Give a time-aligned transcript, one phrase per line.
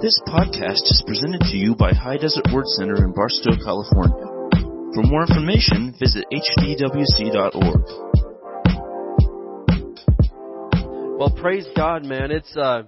[0.00, 4.26] This podcast is presented to you by High Desert Word Center in Barstow, California.
[4.94, 7.82] For more information, visit hdwc.org.
[11.18, 12.30] Well, praise God, man.
[12.30, 12.84] It's uh,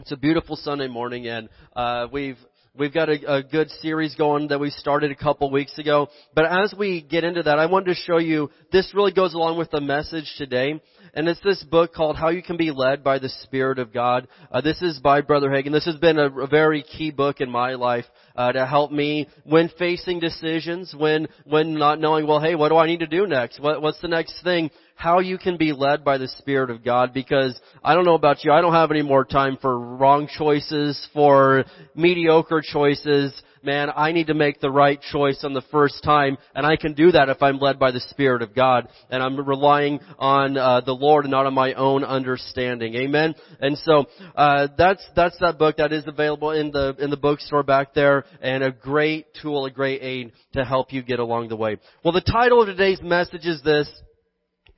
[0.00, 2.38] it's a beautiful Sunday morning, and uh, we've
[2.76, 6.08] We've got a, a, good series going that we started a couple weeks ago.
[6.34, 9.58] But as we get into that, I wanted to show you, this really goes along
[9.58, 10.80] with the message today.
[11.14, 14.26] And it's this book called How You Can Be Led by the Spirit of God.
[14.50, 15.70] Uh, this is by Brother Hagin.
[15.70, 19.28] This has been a, a very key book in my life uh, to help me
[19.44, 23.28] when facing decisions, when when not knowing, well, hey, what do I need to do
[23.28, 23.60] next?
[23.60, 24.72] What, what's the next thing?
[24.94, 28.44] How you can be led by the Spirit of God because I don't know about
[28.44, 33.32] you, I don't have any more time for wrong choices, for mediocre choices,
[33.64, 36.92] man, I need to make the right choice on the first time, and I can
[36.92, 40.82] do that if I'm led by the Spirit of God, and I'm relying on uh,
[40.82, 42.94] the Lord and not on my own understanding.
[42.94, 43.34] Amen.
[43.60, 47.62] And so uh, that's that's that book that is available in the in the bookstore
[47.62, 51.56] back there, and a great tool, a great aid to help you get along the
[51.56, 51.78] way.
[52.04, 53.88] Well, the title of today's message is this.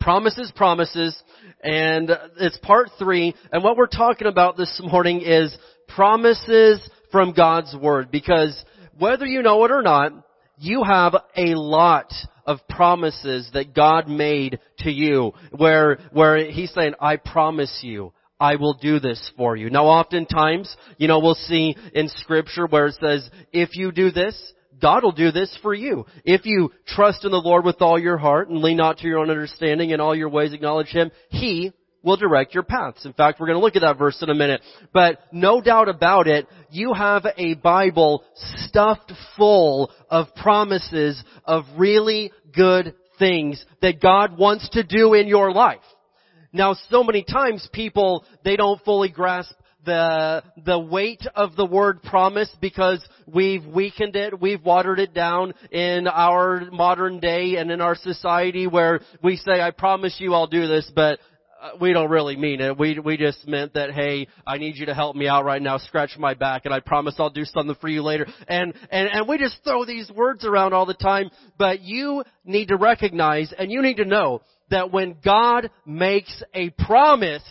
[0.06, 1.20] Promises, promises,
[1.64, 5.52] and it's part three, and what we're talking about this morning is
[5.88, 8.56] promises from God's Word, because
[8.96, 10.12] whether you know it or not,
[10.58, 12.12] you have a lot
[12.46, 18.54] of promises that God made to you where, where He's saying, I promise you, I
[18.54, 19.70] will do this for you.
[19.70, 24.40] Now oftentimes, you know, we'll see in scripture where it says, if you do this,
[24.80, 26.06] God will do this for you.
[26.24, 29.18] If you trust in the Lord with all your heart and lean not to your
[29.18, 33.04] own understanding in all your ways acknowledge Him, He will direct your paths.
[33.04, 34.60] In fact, we're going to look at that verse in a minute.
[34.92, 42.30] But no doubt about it, you have a Bible stuffed full of promises of really
[42.54, 45.80] good things that God wants to do in your life.
[46.52, 49.52] Now, so many times people, they don't fully grasp
[49.86, 55.54] the, the weight of the word promise because we've weakened it, we've watered it down
[55.70, 60.46] in our modern day and in our society where we say, I promise you I'll
[60.46, 61.18] do this, but
[61.60, 62.78] uh, we don't really mean it.
[62.78, 65.78] We we just meant that hey, I need you to help me out right now.
[65.78, 68.26] Scratch my back, and I promise I'll do something for you later.
[68.46, 71.30] And and and we just throw these words around all the time.
[71.56, 76.70] But you need to recognize, and you need to know that when God makes a
[76.70, 77.44] promise,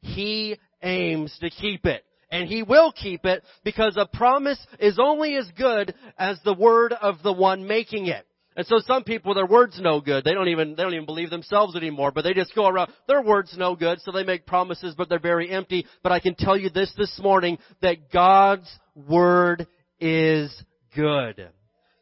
[0.00, 2.04] He aims to keep it.
[2.30, 6.94] And he will keep it because a promise is only as good as the word
[6.94, 8.26] of the one making it.
[8.56, 10.24] And so some people, their word's no good.
[10.24, 13.22] They don't even, they don't even believe themselves anymore, but they just go around, their
[13.22, 15.86] word's no good, so they make promises, but they're very empty.
[16.02, 19.66] But I can tell you this this morning, that God's word
[20.00, 20.54] is
[20.94, 21.48] good.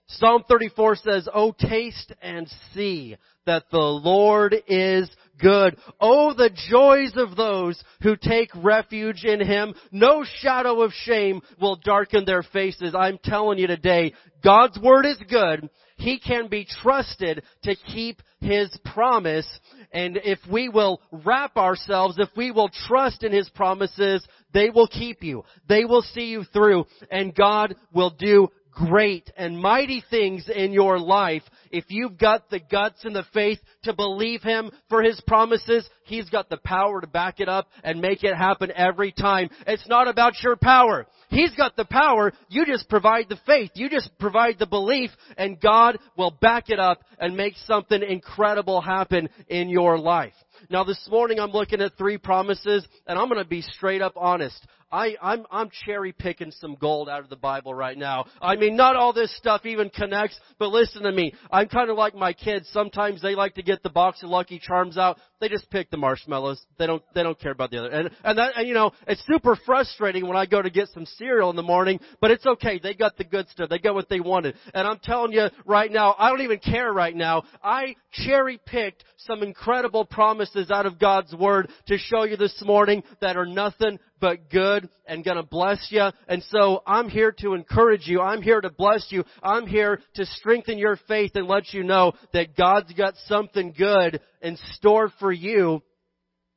[0.07, 3.17] Psalm 34 says, Oh, taste and see
[3.47, 5.09] that the Lord is
[5.41, 5.77] good.
[6.01, 9.75] Oh, the joys of those who take refuge in Him.
[9.91, 12.95] No shadow of shame will darken their faces.
[12.95, 15.69] I'm telling you today, God's Word is good.
[15.97, 19.47] He can be trusted to keep His promise.
[19.93, 24.89] And if we will wrap ourselves, if we will trust in His promises, they will
[24.89, 25.45] keep you.
[25.69, 26.87] They will see you through.
[27.11, 31.43] And God will do great and mighty things in your life.
[31.71, 36.29] If you've got the guts and the faith to believe Him for His promises, He's
[36.29, 39.49] got the power to back it up and make it happen every time.
[39.67, 41.07] It's not about your power.
[41.29, 42.33] He's got the power.
[42.49, 43.71] You just provide the faith.
[43.75, 48.81] You just provide the belief and God will back it up and make something incredible
[48.81, 50.35] happen in your life.
[50.69, 54.15] Now this morning I'm looking at three promises and I'm going to be straight up
[54.17, 54.67] honest.
[54.93, 58.27] I, I'm, I'm cherry picking some gold out of the Bible right now.
[58.43, 61.33] I mean, not all this stuff even connects, but listen to me.
[61.51, 62.69] I'm kind of like my kids.
[62.73, 65.19] Sometimes they like to get the box of Lucky Charms out.
[65.41, 66.61] They just pick the marshmallows.
[66.79, 67.91] They don't, they don't care about the other.
[67.91, 71.07] And, and that, and you know, it's super frustrating when I go to get some
[71.07, 72.79] cereal in the morning, but it's okay.
[72.83, 73.71] They got the good stuff.
[73.71, 74.55] They got what they wanted.
[74.75, 77.45] And I'm telling you right now, I don't even care right now.
[77.63, 83.03] I cherry picked some incredible promises out of God's Word to show you this morning
[83.21, 86.07] that are nothing but good and gonna bless you.
[86.29, 88.21] And so I'm here to encourage you.
[88.21, 89.25] I'm here to bless you.
[89.43, 94.21] I'm here to strengthen your faith and let you know that God's got something good
[94.43, 95.83] in store for you.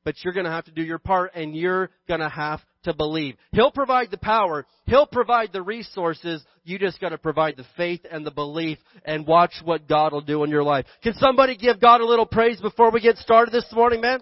[0.05, 3.35] But you're gonna have to do your part and you're gonna have to believe.
[3.53, 4.65] He'll provide the power.
[4.85, 6.43] He'll provide the resources.
[6.65, 10.43] You just gotta provide the faith and the belief and watch what God will do
[10.43, 10.85] in your life.
[11.01, 14.19] Can somebody give God a little praise before we get started this morning, man?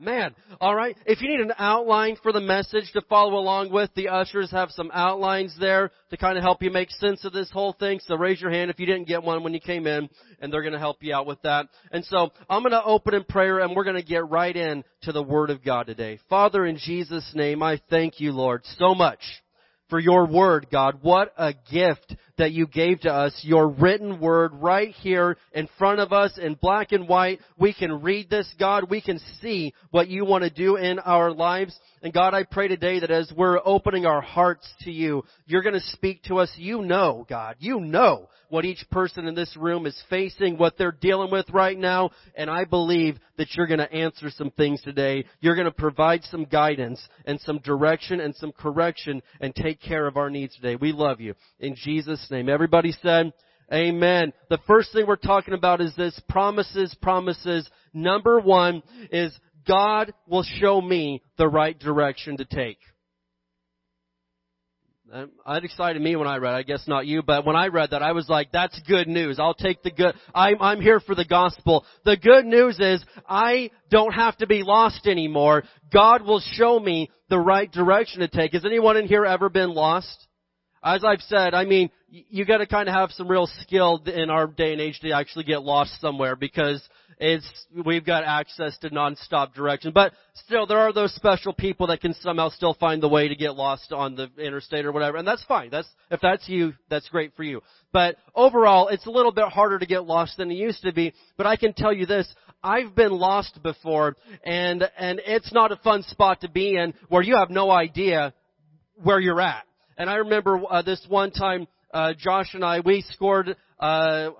[0.00, 0.96] Man, alright.
[1.06, 4.70] If you need an outline for the message to follow along with, the ushers have
[4.70, 7.98] some outlines there to kind of help you make sense of this whole thing.
[8.06, 10.08] So raise your hand if you didn't get one when you came in,
[10.40, 11.66] and they're gonna help you out with that.
[11.90, 15.22] And so, I'm gonna open in prayer and we're gonna get right in to the
[15.22, 16.20] Word of God today.
[16.30, 19.20] Father, in Jesus' name, I thank you, Lord, so much
[19.88, 20.98] for your word, God.
[21.02, 26.00] What a gift that you gave to us, your written word right here in front
[26.00, 27.40] of us in black and white.
[27.58, 28.90] We can read this, God.
[28.90, 31.78] We can see what you want to do in our lives.
[32.02, 35.74] And God, I pray today that as we're opening our hearts to you, you're going
[35.74, 36.50] to speak to us.
[36.56, 40.92] You know, God, you know what each person in this room is facing, what they're
[40.92, 45.24] dealing with right now, and I believe that you're going to answer some things today.
[45.40, 50.06] You're going to provide some guidance and some direction and some correction and take care
[50.06, 50.76] of our needs today.
[50.76, 51.34] We love you.
[51.60, 52.48] In Jesus' name.
[52.48, 53.32] Everybody said,
[53.72, 54.32] Amen.
[54.48, 57.68] The first thing we're talking about is this promises, promises.
[57.92, 59.38] Number one is
[59.68, 62.78] God will show me the right direction to take.
[65.10, 66.54] Um, that excited me when I read.
[66.54, 69.38] I guess not you, but when I read that, I was like, "That's good news.
[69.38, 70.14] I'll take the good.
[70.34, 71.86] I'm I'm here for the gospel.
[72.04, 75.64] The good news is I don't have to be lost anymore.
[75.90, 78.52] God will show me the right direction to take.
[78.52, 80.26] Has anyone in here ever been lost?
[80.82, 84.30] As I've said, I mean, you got to kind of have some real skill in
[84.30, 86.86] our day and age to actually get lost somewhere because
[87.20, 87.46] it's
[87.84, 89.92] we've got access to nonstop direction.
[89.92, 93.34] But still, there are those special people that can somehow still find the way to
[93.34, 95.70] get lost on the interstate or whatever, and that's fine.
[95.70, 97.60] That's if that's you, that's great for you.
[97.92, 101.12] But overall, it's a little bit harder to get lost than it used to be.
[101.36, 102.32] But I can tell you this:
[102.62, 107.22] I've been lost before, and and it's not a fun spot to be in where
[107.22, 108.32] you have no idea
[109.02, 109.64] where you're at.
[109.96, 114.30] And I remember uh, this one time, uh, Josh and I, we scored uh,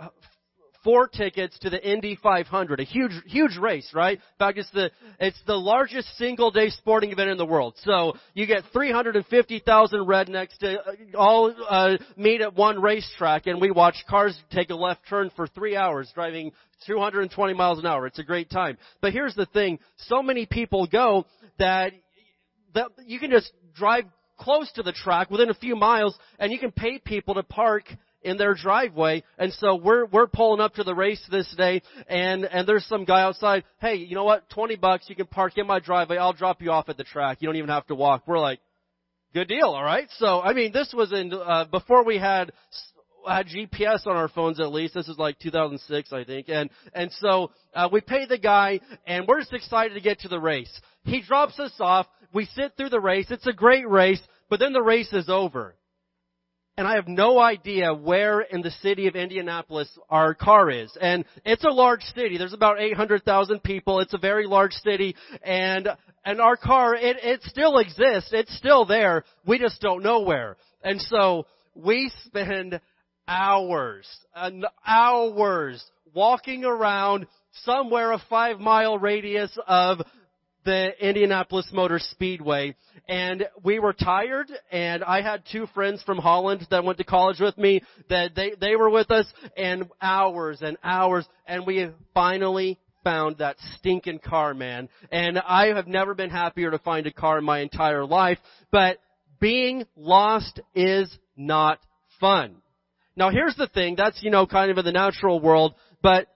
[0.88, 4.16] four tickets to the Indy 500, a huge, huge race, right?
[4.16, 4.90] In fact, it's the
[5.20, 7.74] it's the largest single day sporting event in the world.
[7.84, 13.70] So you get 350,000 rednecks to uh, all uh, meet at one racetrack, and we
[13.70, 16.52] watch cars take a left turn for three hours, driving
[16.86, 18.06] 220 miles an hour.
[18.06, 18.78] It's a great time.
[19.02, 21.26] But here's the thing: so many people go
[21.58, 21.92] that
[22.72, 24.04] that you can just drive
[24.38, 27.84] close to the track, within a few miles, and you can pay people to park
[28.28, 29.22] in their driveway.
[29.38, 33.04] And so we're we're pulling up to the race this day, and and there's some
[33.04, 33.64] guy outside.
[33.80, 34.48] Hey, you know what?
[34.50, 36.18] Twenty bucks, you can park in my driveway.
[36.18, 37.38] I'll drop you off at the track.
[37.40, 38.24] You don't even have to walk.
[38.26, 38.60] We're like,
[39.32, 40.08] good deal, all right.
[40.18, 42.52] So I mean, this was in uh, before we had
[43.26, 44.94] had GPS on our phones at least.
[44.94, 46.48] This is like 2006, I think.
[46.48, 50.28] And and so uh, we pay the guy, and we're just excited to get to
[50.28, 50.80] the race.
[51.04, 52.06] He drops us off.
[52.32, 53.26] We sit through the race.
[53.30, 54.20] It's a great race,
[54.50, 55.74] but then the race is over.
[56.78, 60.96] And I have no idea where in the city of Indianapolis our car is.
[61.00, 62.38] And it's a large city.
[62.38, 63.98] There's about 800,000 people.
[63.98, 65.16] It's a very large city.
[65.42, 65.88] And,
[66.24, 68.30] and our car, it, it still exists.
[68.32, 69.24] It's still there.
[69.44, 70.56] We just don't know where.
[70.84, 72.80] And so we spend
[73.26, 75.84] hours and hours
[76.14, 77.26] walking around
[77.64, 79.98] somewhere a five mile radius of
[80.68, 82.76] the Indianapolis Motor Speedway.
[83.08, 87.40] And we were tired and I had two friends from Holland that went to college
[87.40, 87.80] with me
[88.10, 89.24] that they, they were with us
[89.56, 94.90] and hours and hours and we finally found that stinking car, man.
[95.10, 98.38] And I have never been happier to find a car in my entire life,
[98.70, 98.98] but
[99.40, 101.78] being lost is not
[102.20, 102.56] fun.
[103.16, 106.26] Now here's the thing, that's, you know, kind of in the natural world, but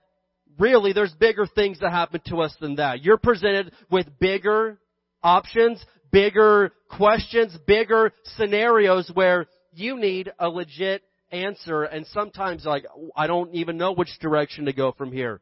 [0.59, 3.03] really there's bigger things that happen to us than that.
[3.03, 4.79] You're presented with bigger
[5.21, 12.85] options, bigger questions, bigger scenarios where you need a legit answer and sometimes like,
[13.15, 15.41] I don't even know which direction to go from here.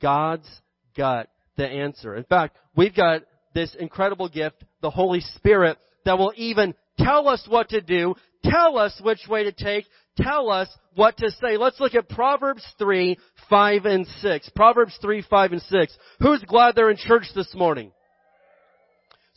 [0.00, 0.48] God's
[0.96, 2.14] got the answer.
[2.14, 3.22] In fact, we've got
[3.54, 8.78] this incredible gift, the Holy Spirit, that will even tell us what to do, tell
[8.78, 9.86] us which way to take,
[10.16, 11.56] tell us what to say.
[11.56, 14.50] Let's look at Proverbs 3, 5 and 6.
[14.54, 15.98] Proverbs 3, 5 and 6.
[16.20, 17.92] Who's glad they're in church this morning?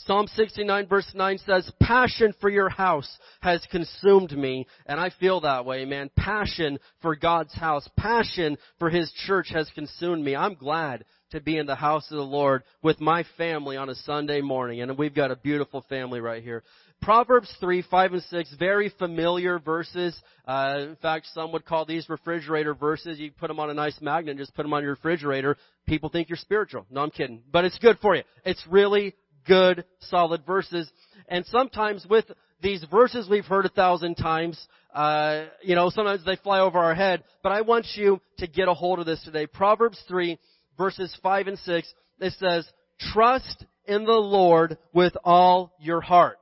[0.06, 4.66] Psalm 69 verse 9 says, passion for your house has consumed me.
[4.86, 6.10] And I feel that way, man.
[6.16, 10.38] Passion for God's house, passion for His church has consumed me.
[10.38, 13.96] I'm glad to be in the house of the Lord with my family on a
[13.96, 14.82] Sunday morning.
[14.82, 16.64] And we've got a beautiful family right here.
[17.02, 20.20] Proverbs 3, 5, and 6, very familiar verses.
[20.46, 23.20] Uh, in fact, some would call these refrigerator verses.
[23.20, 25.58] You put them on a nice magnet, and just put them on your refrigerator.
[25.88, 26.86] People think you're spiritual.
[26.90, 27.42] No, I'm kidding.
[27.52, 28.24] But it's good for you.
[28.44, 29.16] It's really
[29.48, 30.92] good, solid verses.
[31.28, 32.26] And sometimes with
[32.62, 34.60] these verses we've heard a thousand times,
[34.94, 37.24] uh, you know, sometimes they fly over our head.
[37.44, 39.48] But I want you to get a hold of this today.
[39.48, 40.38] Proverbs 3,
[40.78, 42.68] verses 5 and 6, it says,
[43.14, 46.38] Trust in the Lord with all your heart.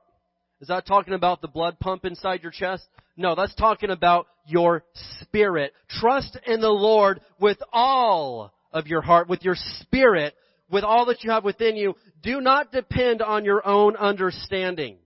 [0.60, 2.86] Is that talking about the blood pump inside your chest?
[3.16, 4.84] No, that's talking about your
[5.20, 5.72] spirit.
[5.88, 10.34] Trust in the Lord with all of your heart, with your spirit,
[10.70, 11.94] with all that you have within you.
[12.22, 14.96] Do not depend on your own understanding.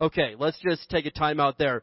[0.00, 1.82] Okay, let's just take a time out there.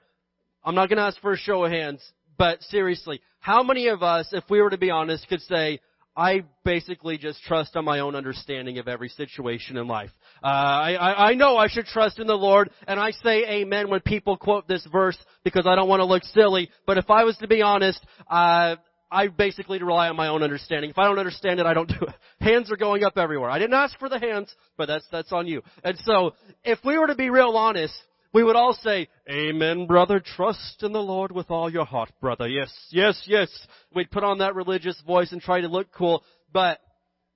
[0.63, 2.01] I'm not going to ask for a show of hands,
[2.37, 5.79] but seriously, how many of us, if we were to be honest, could say,
[6.15, 10.11] I basically just trust on my own understanding of every situation in life.
[10.43, 13.89] Uh, I, I, I know I should trust in the Lord, and I say amen
[13.89, 16.69] when people quote this verse because I don't want to look silly.
[16.85, 18.75] But if I was to be honest, uh,
[19.09, 20.89] I basically rely on my own understanding.
[20.89, 22.15] If I don't understand it, I don't do it.
[22.43, 23.49] Hands are going up everywhere.
[23.49, 25.61] I didn't ask for the hands, but that's that's on you.
[25.83, 26.33] And so,
[26.65, 27.93] if we were to be real honest,
[28.33, 30.19] we would all say, Amen, brother.
[30.19, 32.47] Trust in the Lord with all your heart, brother.
[32.47, 33.49] Yes, yes, yes.
[33.95, 36.23] We'd put on that religious voice and try to look cool.
[36.51, 36.79] But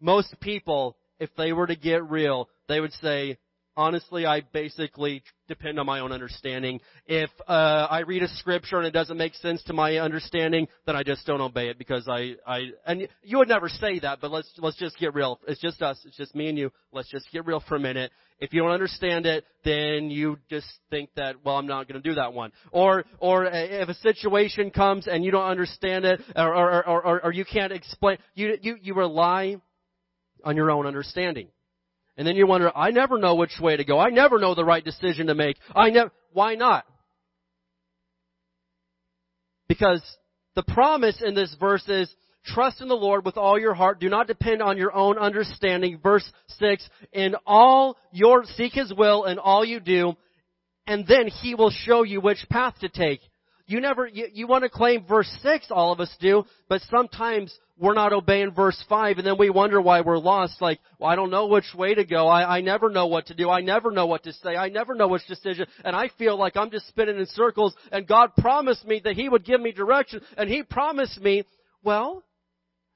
[0.01, 3.37] most people, if they were to get real, they would say,
[3.77, 6.81] honestly, I basically depend on my own understanding.
[7.05, 10.95] If uh, I read a scripture and it doesn't make sense to my understanding, then
[10.95, 14.31] I just don't obey it because I, I, and you would never say that, but
[14.31, 15.39] let's let's just get real.
[15.47, 15.99] It's just us.
[16.05, 16.71] It's just me and you.
[16.91, 18.11] Let's just get real for a minute.
[18.39, 22.07] If you don't understand it, then you just think that, well, I'm not going to
[22.07, 22.51] do that one.
[22.71, 27.33] Or, or if a situation comes and you don't understand it, or, or, or, or,
[27.33, 29.55] you can't explain, you, you, you rely
[30.43, 31.47] on your own understanding.
[32.17, 33.99] And then you wonder, I never know which way to go.
[33.99, 35.57] I never know the right decision to make.
[35.75, 36.83] I never, why not?
[39.67, 40.01] Because
[40.55, 42.11] the promise in this verse is,
[42.45, 43.99] trust in the Lord with all your heart.
[43.99, 45.99] Do not depend on your own understanding.
[46.01, 46.27] Verse
[46.59, 50.13] 6, in all your, seek His will in all you do,
[50.87, 53.19] and then He will show you which path to take.
[53.67, 57.53] You never, you, you want to claim verse 6, all of us do, but sometimes
[57.79, 60.61] we're not obeying verse 5 and then we wonder why we're lost.
[60.61, 62.27] Like, well, I don't know which way to go.
[62.27, 63.49] I, I never know what to do.
[63.49, 64.55] I never know what to say.
[64.55, 65.67] I never know which decision.
[65.83, 69.29] And I feel like I'm just spinning in circles and God promised me that He
[69.29, 71.43] would give me direction and He promised me,
[71.83, 72.23] well,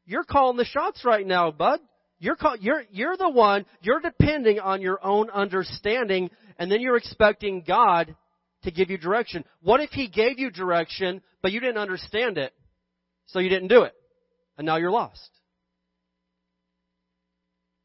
[0.05, 1.79] you're calling the shots right now, bud.
[2.19, 6.97] You're, call, you're, you're the one, you're depending on your own understanding and then you're
[6.97, 8.15] expecting God
[8.63, 9.43] to give you direction.
[9.63, 12.53] What if He gave you direction, but you didn't understand it,
[13.25, 13.95] so you didn't do it,
[14.62, 15.27] and now you're lost?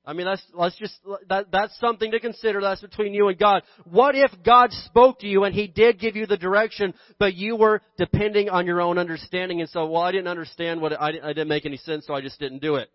[0.04, 0.95] I mean, that's, let's just,
[1.30, 2.61] that, that's something to consider.
[2.61, 3.62] That's between you and God.
[3.85, 7.56] What if God spoke to you and He did give you the direction, but you
[7.56, 11.28] were depending on your own understanding and so, well, I didn't understand what, I, I
[11.33, 12.90] didn't make any sense, so I just didn't do it.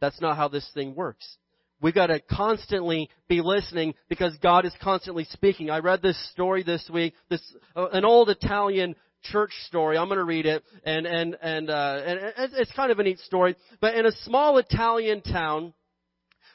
[0.00, 1.38] That's not how this thing works.
[1.80, 5.70] We've got to constantly be listening because God is constantly speaking.
[5.70, 7.40] I read this story this week, this
[7.74, 9.96] uh, an old Italian church story.
[9.96, 12.20] I'm going to read it, and and and, uh, and
[12.54, 13.56] it's kind of a neat story.
[13.80, 15.74] But in a small Italian town,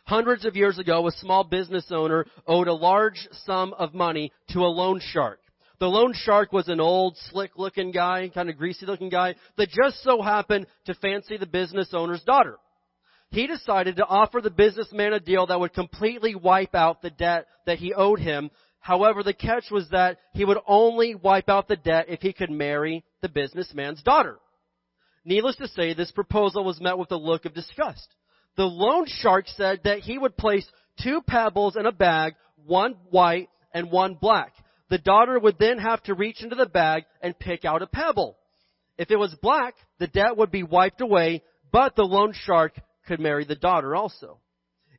[0.06, 4.60] hundreds of years ago, a small business owner owed a large sum of money to
[4.60, 5.40] a loan shark.
[5.80, 10.22] The loan shark was an old, slick-looking guy, kind of greasy-looking guy that just so
[10.22, 12.58] happened to fancy the business owner's daughter
[13.36, 17.48] he decided to offer the businessman a deal that would completely wipe out the debt
[17.66, 18.50] that he owed him.
[18.86, 22.52] However, the catch was that he would only wipe out the debt if he could
[22.52, 24.38] marry the businessman's daughter.
[25.26, 28.08] Needless to say, this proposal was met with a look of disgust.
[28.58, 30.70] The loan shark said that he would place
[31.02, 34.54] two pebbles in a bag, one white and one black.
[34.92, 38.38] The daughter would then have to reach into the bag and pick out a pebble.
[39.00, 43.20] If it was black, the debt would be wiped away, but the loan shark could
[43.20, 44.42] marry the daughter also.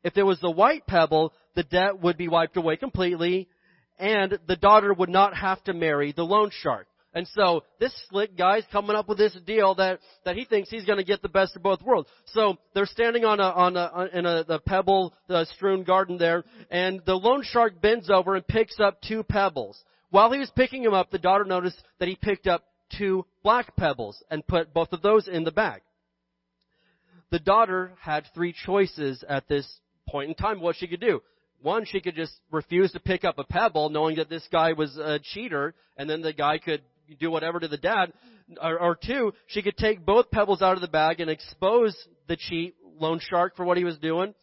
[0.03, 3.49] If it was the white pebble, the debt would be wiped away completely,
[3.99, 6.87] and the daughter would not have to marry the loan shark.
[7.15, 10.85] And so this slick guy's coming up with this deal that that he thinks he's
[10.85, 12.11] going to get the best of both worlds.
[12.27, 16.45] So they're standing on a on a in a the pebble the strewn garden there,
[16.71, 19.83] and the loan shark bends over and picks up two pebbles.
[20.11, 22.65] While he was picking them up, the daughter noticed that he picked up
[22.99, 25.81] two black pebbles and put both of those in the bag
[27.31, 29.67] the daughter had three choices at this
[30.09, 31.21] point in time what she could do.
[31.63, 34.97] One, she could just refuse to pick up a pebble knowing that this guy was
[34.97, 36.83] a cheater and then the guy could
[37.19, 38.13] do whatever to the dad.
[38.63, 41.97] Or, or two, she could take both pebbles out of the bag and expose
[42.29, 44.35] the cheat loan shark for what he was doing.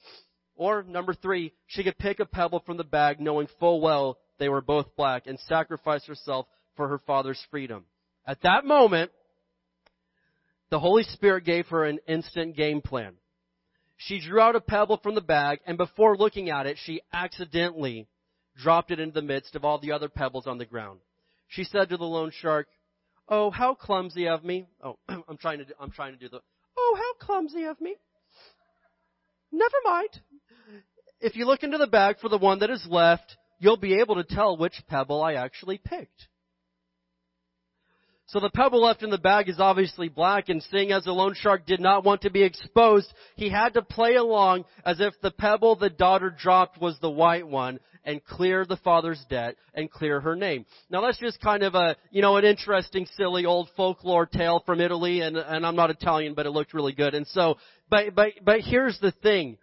[0.55, 4.49] Or number three, she could pick a pebble from the bag knowing full well they
[4.49, 7.85] were both black and sacrifice herself for her father's freedom.
[8.25, 9.11] At that moment,
[10.69, 13.13] the Holy Spirit gave her an instant game plan.
[13.97, 18.07] She drew out a pebble from the bag, and before looking at it, she accidentally
[18.55, 20.99] dropped it into the midst of all the other pebbles on the ground.
[21.47, 22.67] She said to the loan shark,
[23.27, 26.41] "Oh, how clumsy of me!" Oh, I'm trying to do, I'm trying to do the.
[26.77, 27.95] Oh, how clumsy of me!
[29.51, 30.21] Never mind.
[31.21, 34.15] if you look into the bag for the one that is left, you'll be able
[34.15, 36.27] to tell which pebble I actually picked.
[38.27, 41.33] So the pebble left in the bag is obviously black, and seeing as the loan
[41.35, 45.31] shark did not want to be exposed, he had to play along as if the
[45.31, 50.19] pebble the daughter dropped was the white one, and clear the father's debt and clear
[50.19, 50.65] her name.
[50.89, 54.81] Now that's just kind of a, you know, an interesting, silly old folklore tale from
[54.81, 57.15] Italy, and, and I'm not Italian, but it looked really good.
[57.15, 57.57] And so,
[57.89, 59.57] but, but, but here's the thing.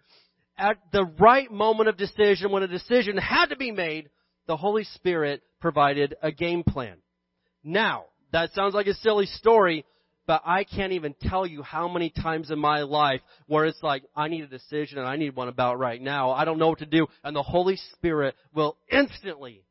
[0.57, 4.09] At the right moment of decision, when a decision had to be made,
[4.47, 6.97] the Holy Spirit provided a game plan.
[7.63, 9.85] Now, that sounds like a silly story,
[10.27, 14.03] but I can't even tell you how many times in my life where it's like,
[14.15, 16.31] I need a decision and I need one about right now.
[16.31, 17.07] I don't know what to do.
[17.23, 19.63] And the Holy Spirit will instantly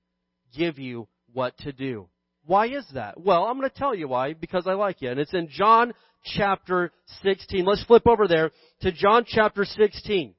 [0.57, 2.09] give you what to do.
[2.47, 3.21] Why is that?
[3.21, 5.11] Well, I'm going to tell you why, because I like you.
[5.11, 5.93] And it's in John
[6.25, 6.91] chapter
[7.23, 7.65] 16.
[7.65, 8.51] Let's flip over there
[8.83, 10.35] to John chapter 16.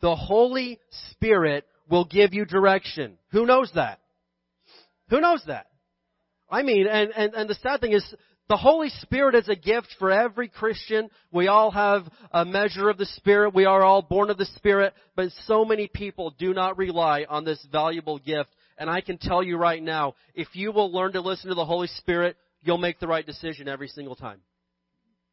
[0.00, 0.78] The Holy
[1.10, 3.18] Spirit will give you direction.
[3.30, 4.00] Who knows that?
[5.10, 5.66] Who knows that?
[6.50, 8.04] I mean, and, and, and the sad thing is,
[8.48, 11.10] the Holy Spirit is a gift for every Christian.
[11.30, 13.54] We all have a measure of the Spirit.
[13.54, 17.44] We are all born of the Spirit, but so many people do not rely on
[17.44, 18.48] this valuable gift.
[18.78, 21.66] And I can tell you right now, if you will learn to listen to the
[21.66, 24.40] Holy Spirit, you'll make the right decision every single time.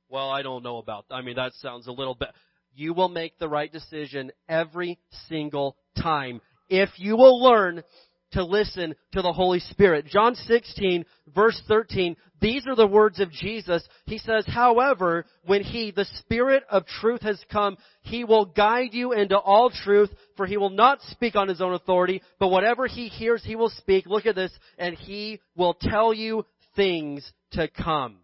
[0.10, 2.29] Well, I don't know about, I mean, that sounds a little bit,
[2.74, 7.84] you will make the right decision every single time if you will learn
[8.32, 10.08] to listen to the Holy Spirit.
[10.08, 13.88] John 16 verse 13, these are the words of Jesus.
[14.05, 19.13] He says, however, when He, the Spirit of truth has come, He will guide you
[19.13, 23.08] into all truth, for He will not speak on His own authority, but whatever He
[23.08, 24.05] hears, He will speak.
[24.05, 28.17] Look at this, and He will tell you things to come.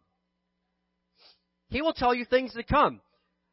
[1.69, 2.99] He will tell you things to come.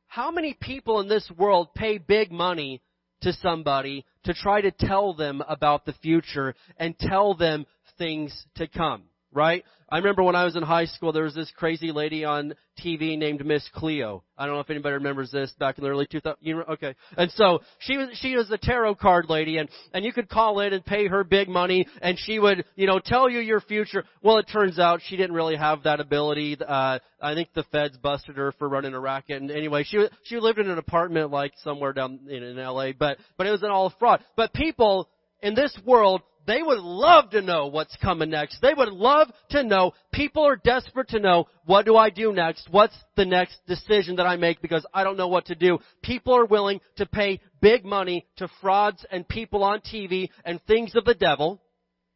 [0.09, 2.83] How many people in this world pay big money
[3.21, 7.65] to somebody to try to tell them about the future and tell them
[7.97, 9.65] things to come, right?
[9.91, 12.55] I remember when I was in high school, there was this crazy lady on
[12.85, 14.23] TV named Miss Cleo.
[14.37, 16.35] I don't know if anybody remembers this back in the early 2000s.
[16.41, 16.95] You know, okay.
[17.17, 20.61] And so she was, she was a tarot card lady and, and you could call
[20.61, 24.05] in and pay her big money and she would, you know, tell you your future.
[24.23, 26.59] Well, it turns out she didn't really have that ability.
[26.61, 29.41] Uh, I think the feds busted her for running a racket.
[29.41, 33.17] And anyway, she, she lived in an apartment like somewhere down in, in LA, but,
[33.39, 34.23] but it was an all fraud.
[34.37, 35.09] But people
[35.41, 38.63] in this world they would love to know what's coming next.
[38.63, 39.93] They would love to know.
[40.13, 42.69] People are desperate to know, what do I do next?
[42.71, 45.79] What's the next decision that I make because I don't know what to do.
[46.03, 50.97] People are willing to pay big money to frauds and people on TV and things
[50.97, 51.61] of the devil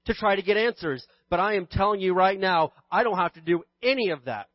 [0.06, 1.06] to try to get answers.
[1.28, 4.48] But I am telling you right now, I don't have to do any of that.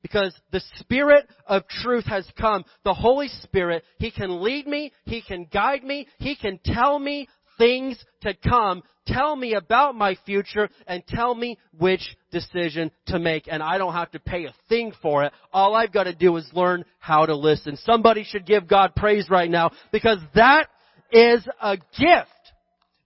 [0.00, 2.64] Because the Spirit of truth has come.
[2.84, 7.28] The Holy Spirit, He can lead me, He can guide me, He can tell me
[7.58, 8.82] things to come.
[9.06, 13.48] Tell me about my future and tell me which decision to make.
[13.50, 15.32] And I don't have to pay a thing for it.
[15.52, 17.76] All I've got to do is learn how to listen.
[17.84, 20.68] Somebody should give God praise right now because that
[21.10, 22.28] is a gift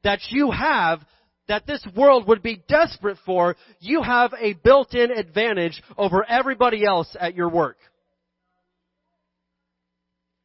[0.03, 1.01] that you have
[1.49, 3.57] that this world would be desperate for.
[3.81, 7.77] You have a built-in advantage over everybody else at your work.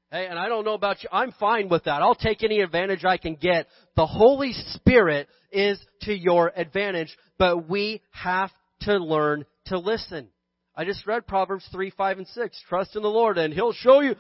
[0.10, 1.10] Hey, and I don't know about you.
[1.12, 2.02] I'm fine with that.
[2.02, 3.68] I'll take any advantage I can get.
[3.98, 8.50] The Holy Spirit is to your advantage, but we have
[8.82, 10.30] to learn to listen.
[10.74, 12.64] I just read Proverbs 3, 5, and 6.
[12.70, 14.16] Trust in the Lord and He'll show you.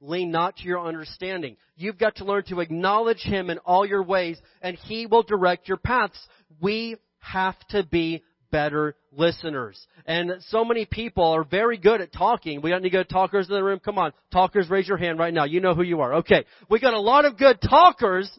[0.00, 1.56] Lean not to your understanding.
[1.74, 5.66] You've got to learn to acknowledge Him in all your ways and He will direct
[5.66, 6.20] your paths.
[6.60, 9.86] We have to be better listeners.
[10.06, 12.60] And so many people are very good at talking.
[12.62, 13.80] We got any good talkers in the room?
[13.80, 14.12] Come on.
[14.32, 15.44] Talkers, raise your hand right now.
[15.44, 16.14] You know who you are.
[16.16, 16.44] Okay.
[16.68, 18.30] We got a lot of good talkers,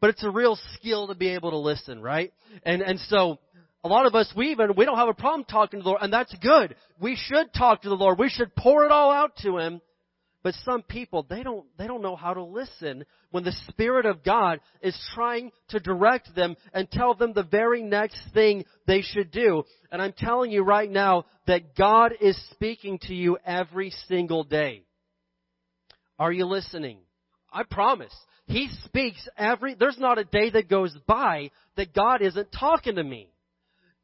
[0.00, 2.32] but it's a real skill to be able to listen, right?
[2.64, 3.38] And, and so,
[3.84, 6.02] a lot of us, we even, we don't have a problem talking to the Lord,
[6.02, 6.74] and that's good.
[7.00, 8.18] We should talk to the Lord.
[8.18, 9.80] We should pour it all out to Him.
[10.46, 14.22] But some people, they don't, they don't know how to listen when the Spirit of
[14.22, 19.32] God is trying to direct them and tell them the very next thing they should
[19.32, 19.64] do.
[19.90, 24.84] And I'm telling you right now that God is speaking to you every single day.
[26.16, 26.98] Are you listening?
[27.52, 28.14] I promise.
[28.46, 33.02] He speaks every, there's not a day that goes by that God isn't talking to
[33.02, 33.32] me.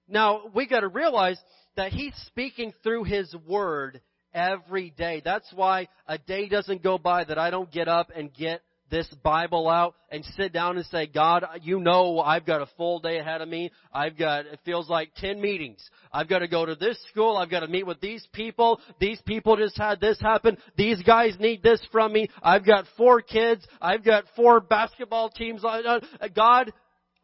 [0.09, 1.39] Now, we gotta realize
[1.77, 4.01] that He's speaking through His Word
[4.35, 5.23] every day.
[5.25, 9.09] That's why a day doesn't go by that I don't get up and get this
[9.25, 13.19] Bible out and sit down and say, God, you know I've got a full day
[13.19, 13.73] ahead of me.
[13.93, 15.83] I've got, it feels like 10 meetings.
[16.13, 17.39] I've got to go to this school.
[17.39, 18.81] I've got to meet with these people.
[19.01, 20.59] These people just had this happen.
[20.77, 22.29] These guys need this from me.
[22.43, 23.67] I've got four kids.
[23.81, 25.65] I've got four basketball teams.
[25.65, 26.01] Uh,
[26.37, 26.71] God,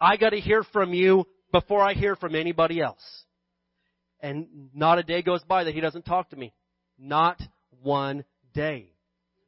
[0.01, 3.03] I got to hear from you before I hear from anybody else.
[4.21, 6.55] And not a day goes by that he doesn't talk to me.
[6.99, 7.41] Not
[7.83, 8.93] one day.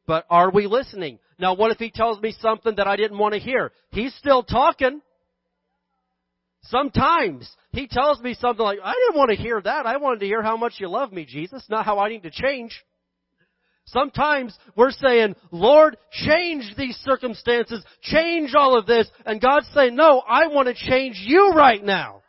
[0.07, 1.19] But are we listening?
[1.39, 3.73] Now what if he tells me something that I didn't want to hear?
[3.91, 5.01] He's still talking.
[6.65, 9.87] Sometimes he tells me something like, I didn't want to hear that.
[9.87, 12.31] I wanted to hear how much you love me, Jesus, not how I need to
[12.31, 12.79] change.
[13.87, 20.21] Sometimes we're saying, Lord, change these circumstances, change all of this, and God's saying, no,
[20.21, 22.20] I want to change you right now.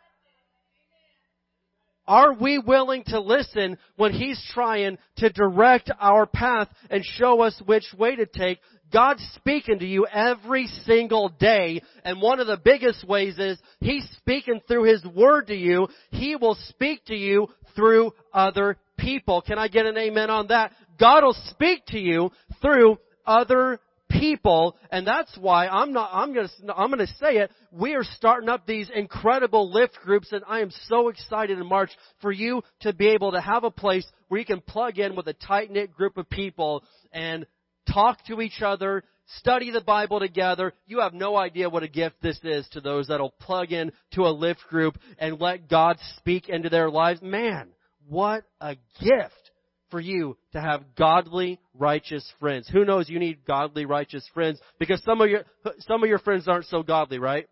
[2.11, 7.57] Are we willing to listen when He's trying to direct our path and show us
[7.65, 8.59] which way to take?
[8.91, 14.05] God's speaking to you every single day, and one of the biggest ways is He's
[14.17, 15.87] speaking through His Word to you.
[16.09, 17.47] He will speak to you
[17.77, 19.41] through other people.
[19.41, 20.73] Can I get an amen on that?
[20.99, 22.29] God will speak to you
[22.61, 23.79] through other
[24.11, 28.49] people, and that's why I'm not, I'm gonna, I'm gonna say it, we are starting
[28.49, 32.93] up these incredible lift groups, and I am so excited in March for you to
[32.93, 36.17] be able to have a place where you can plug in with a tight-knit group
[36.17, 37.45] of people and
[37.91, 39.03] talk to each other,
[39.37, 40.73] study the Bible together.
[40.85, 44.23] You have no idea what a gift this is to those that'll plug in to
[44.23, 47.21] a lift group and let God speak into their lives.
[47.21, 47.69] Man,
[48.07, 49.40] what a gift
[49.91, 52.67] for you to have godly, righteous friends.
[52.69, 55.43] Who knows you need godly, righteous friends because some of your,
[55.79, 57.47] some of your friends aren't so godly, right?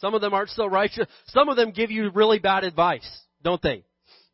[0.00, 1.06] Some of them aren't so righteous.
[1.28, 3.08] Some of them give you really bad advice,
[3.42, 3.84] don't they?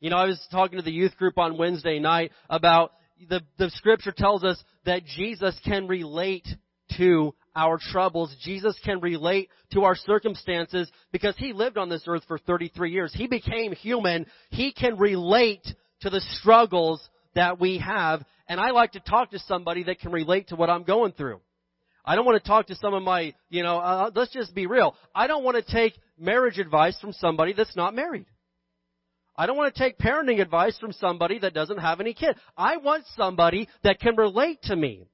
[0.00, 2.92] You know, I was talking to the youth group on Wednesday night about
[3.28, 6.48] the, the scripture tells us that Jesus can relate
[6.96, 8.34] to our troubles.
[8.42, 13.12] Jesus can relate to our circumstances because He lived on this earth for 33 years.
[13.14, 14.26] He became human.
[14.50, 15.66] He can relate
[16.02, 17.00] to the struggles
[17.34, 18.24] that we have.
[18.48, 21.40] And I like to talk to somebody that can relate to what I'm going through.
[22.04, 24.66] I don't want to talk to some of my, you know, uh, let's just be
[24.66, 24.96] real.
[25.14, 28.26] I don't want to take marriage advice from somebody that's not married.
[29.36, 32.38] I don't want to take parenting advice from somebody that doesn't have any kids.
[32.56, 35.06] I want somebody that can relate to me.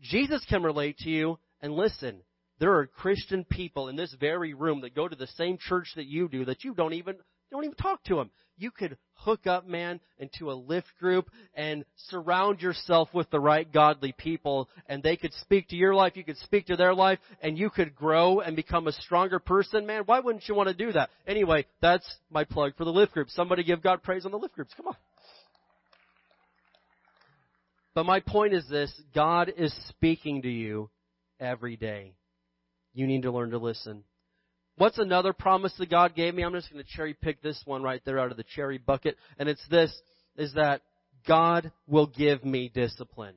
[0.00, 2.22] Jesus can relate to you, and listen,
[2.58, 6.06] there are Christian people in this very room that go to the same church that
[6.06, 7.16] you do that you don't even
[7.52, 8.30] don't even talk to them.
[8.58, 13.70] You could hook up, man, into a lift group and surround yourself with the right
[13.72, 17.18] godly people and they could speak to your life, you could speak to their life,
[17.40, 20.02] and you could grow and become a stronger person, man.
[20.06, 21.10] Why wouldn't you want to do that?
[21.26, 23.30] Anyway, that's my plug for the lift group.
[23.30, 24.72] Somebody give God praise on the lift groups.
[24.76, 24.96] Come on.
[27.94, 30.88] But my point is this, God is speaking to you
[31.38, 32.14] every day.
[32.94, 34.04] You need to learn to listen.
[34.76, 36.42] What's another promise that God gave me?
[36.42, 39.16] I'm just going to cherry pick this one right there out of the cherry bucket.
[39.38, 39.92] And it's this,
[40.36, 40.82] is that
[41.26, 43.34] God will give me discipline.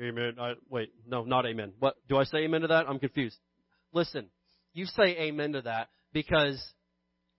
[0.00, 0.34] Amen.
[0.38, 1.72] I, wait, no, not amen.
[1.78, 2.86] What, do I say amen to that?
[2.88, 3.38] I'm confused.
[3.92, 4.26] Listen,
[4.74, 6.62] you say amen to that because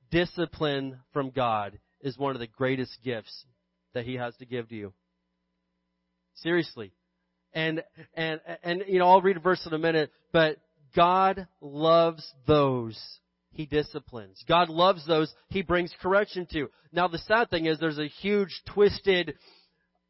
[0.10, 3.46] discipline from God is one of the greatest gifts
[3.94, 4.94] that He has to give to you.
[6.36, 6.92] Seriously.
[7.54, 7.84] And,
[8.16, 10.58] and, and, you know, I'll read a verse in a minute, but
[10.98, 13.00] God loves those
[13.52, 14.44] he disciplines.
[14.48, 16.70] God loves those he brings correction to.
[16.92, 19.36] Now the sad thing is there's a huge twisted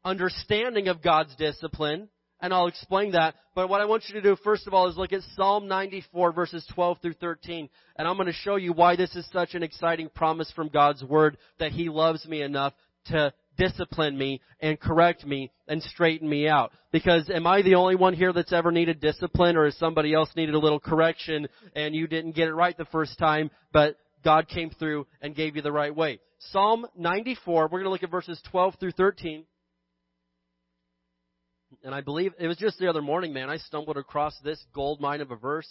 [0.02, 2.08] understanding of God's discipline,
[2.40, 3.34] and I'll explain that.
[3.54, 6.32] But what I want you to do first of all is look at Psalm 94
[6.32, 9.62] verses 12 through 13, and I'm going to show you why this is such an
[9.62, 12.72] exciting promise from God's Word that He loves me enough
[13.06, 16.72] to discipline me and correct me and straighten me out.
[16.92, 20.30] Because am I the only one here that's ever needed discipline or has somebody else
[20.36, 24.48] needed a little correction and you didn't get it right the first time, but God
[24.48, 26.20] came through and gave you the right way?
[26.52, 29.44] Psalm 94, we're going to look at verses 12 through 13.
[31.84, 35.00] And I believe it was just the other morning, man, I stumbled across this gold
[35.00, 35.68] mine of a verse.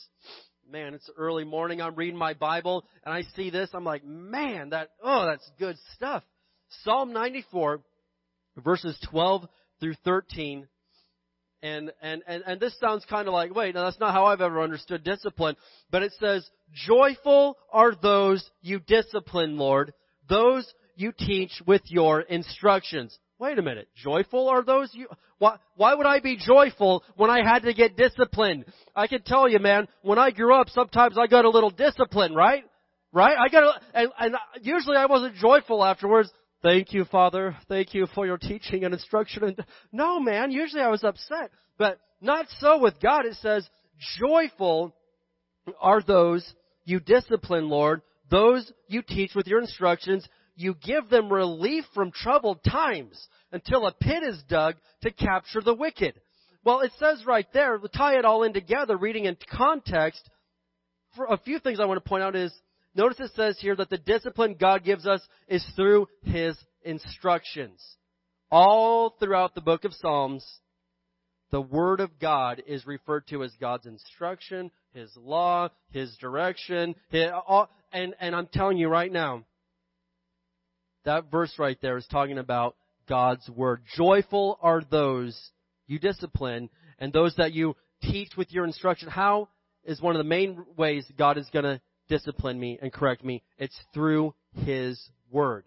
[0.69, 1.81] Man, it's early morning.
[1.81, 3.69] I'm reading my Bible and I see this.
[3.73, 6.23] I'm like, man, that, oh, that's good stuff.
[6.83, 7.81] Psalm 94,
[8.63, 9.47] verses 12
[9.79, 10.67] through 13.
[11.63, 14.41] And, and, and, and this sounds kind of like, wait, now that's not how I've
[14.41, 15.55] ever understood discipline.
[15.89, 16.47] But it says,
[16.87, 19.93] joyful are those you discipline, Lord,
[20.29, 23.17] those you teach with your instructions.
[23.39, 23.87] Wait a minute.
[23.95, 27.95] Joyful are those you, why, why would I be joyful when I had to get
[27.95, 28.65] disciplined?
[28.95, 32.33] I can tell you, man, when I grew up, sometimes I got a little discipline,
[32.33, 32.63] right?
[33.13, 33.37] Right?
[33.37, 36.31] I got, a, and, and usually I wasn't joyful afterwards.
[36.61, 37.55] Thank you, Father.
[37.67, 39.43] Thank you for your teaching and instruction.
[39.43, 43.25] And no, man, usually I was upset, but not so with God.
[43.25, 43.67] It says,
[44.19, 44.95] joyful
[45.79, 46.53] are those
[46.85, 50.27] you discipline, Lord, those you teach with your instructions.
[50.55, 55.73] You give them relief from troubled times until a pit is dug to capture the
[55.73, 56.19] wicked.
[56.63, 60.29] Well, it says right there, tie it all in together, reading in context,
[61.15, 62.53] for a few things I want to point out is,
[62.97, 67.81] notice it says here that the discipline God gives us is through His instructions.
[68.51, 70.45] All throughout the book of Psalms,
[71.51, 77.29] the Word of God is referred to as God's instruction, His law, His direction, his,
[77.47, 79.43] all, and, and I'm telling you right now,
[81.05, 82.75] that verse right there is talking about
[83.07, 83.81] God's Word.
[83.95, 85.39] Joyful are those
[85.87, 89.09] you discipline and those that you teach with your instruction.
[89.09, 89.47] How
[89.85, 93.43] is one of the main ways God is going to discipline me and correct me?
[93.57, 94.33] It's through
[94.65, 94.99] His
[95.31, 95.65] Word.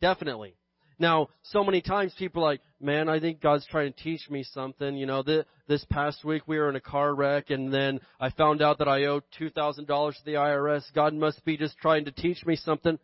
[0.00, 0.54] Definitely.
[1.00, 4.44] Now, so many times people are like, man, I think God's trying to teach me
[4.52, 4.96] something.
[4.96, 8.28] You know, this, this past week we were in a car wreck and then I
[8.28, 10.82] found out that I owe $2,000 to the IRS.
[10.94, 12.98] God must be just trying to teach me something.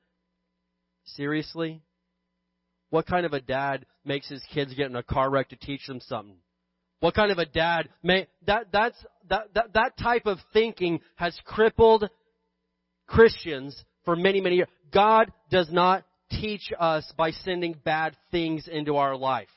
[1.05, 1.81] Seriously?
[2.91, 5.87] What kind of a dad makes his kids get in a car wreck to teach
[5.87, 6.37] them something?
[7.01, 8.97] What kind of a dad may, that, that's,
[9.31, 12.11] that, that, that type of thinking has crippled
[13.07, 14.69] Christians for many, many years.
[14.93, 19.49] God does not teach us by sending bad things into our life.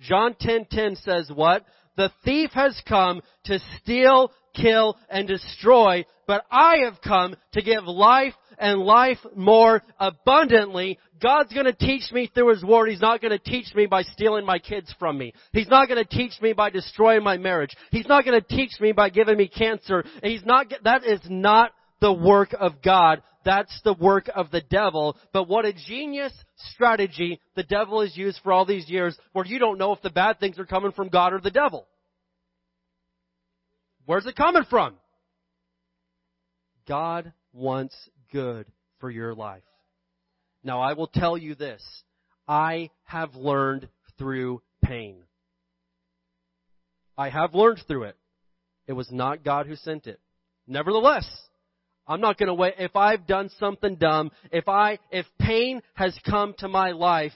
[0.00, 1.64] John 10:10 says what?
[1.96, 7.84] The thief has come to steal, kill, and destroy, but I have come to give
[7.84, 10.98] life and life more abundantly.
[11.20, 12.88] God's gonna teach me through His Word.
[12.88, 15.34] He's not gonna teach me by stealing my kids from me.
[15.52, 17.76] He's not gonna teach me by destroying my marriage.
[17.90, 20.04] He's not gonna teach me by giving me cancer.
[20.22, 23.22] He's not, that is not the work of God.
[23.44, 25.16] That's the work of the devil.
[25.32, 26.32] But what a genius
[26.74, 30.10] strategy the devil has used for all these years where you don't know if the
[30.10, 31.86] bad things are coming from God or the devil.
[34.06, 34.94] Where's it coming from?
[36.88, 37.94] God wants
[38.32, 38.66] good
[38.98, 39.62] for your life.
[40.62, 41.82] Now I will tell you this.
[42.46, 45.22] I have learned through pain.
[47.16, 48.16] I have learned through it.
[48.86, 50.20] It was not God who sent it.
[50.66, 51.28] Nevertheless,
[52.06, 52.74] I'm not going to wait.
[52.78, 57.32] If I've done something dumb, if I, if pain has come to my life,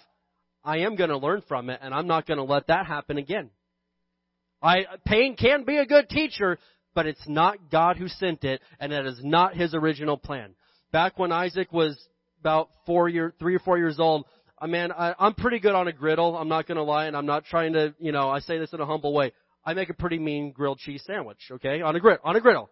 [0.65, 3.19] I am going to learn from it and I'm not going to let that happen
[3.19, 3.51] again.
[4.63, 6.59] I, pain can be a good teacher,
[6.95, 10.55] but it's not God who sent it and that is not His original plan.
[10.91, 11.99] Back when Isaac was
[12.41, 14.25] about four year, three or four years old,
[14.59, 16.37] uh, mean, I, I'm pretty good on a griddle.
[16.37, 18.73] I'm not going to lie and I'm not trying to, you know, I say this
[18.73, 19.33] in a humble way.
[19.65, 21.81] I make a pretty mean grilled cheese sandwich, okay?
[21.83, 22.71] On a grid, on a griddle.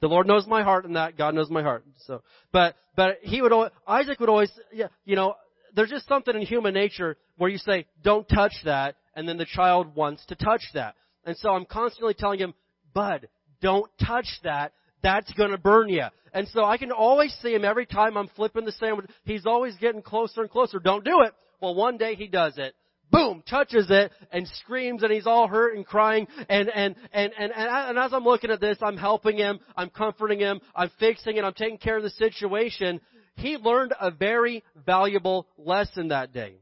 [0.00, 1.84] The Lord knows my heart and that God knows my heart.
[2.06, 5.34] So, but, but he would always, Isaac would always, yeah, you know,
[5.74, 9.46] there's just something in human nature where you say, don't touch that, and then the
[9.46, 10.94] child wants to touch that.
[11.24, 12.54] And so I'm constantly telling him,
[12.94, 13.28] bud,
[13.60, 14.72] don't touch that.
[15.02, 16.04] That's gonna burn you.
[16.32, 19.06] And so I can always see him every time I'm flipping the sandwich.
[19.24, 20.78] He's always getting closer and closer.
[20.78, 21.32] Don't do it.
[21.60, 22.74] Well, one day he does it
[23.10, 27.52] boom, touches it and screams and he's all hurt and crying and, and, and, and,
[27.52, 31.44] and, as I'm looking at this, I'm helping him, I'm comforting him, I'm fixing it,
[31.44, 33.00] I'm taking care of the situation.
[33.36, 36.56] He learned a very valuable lesson that day.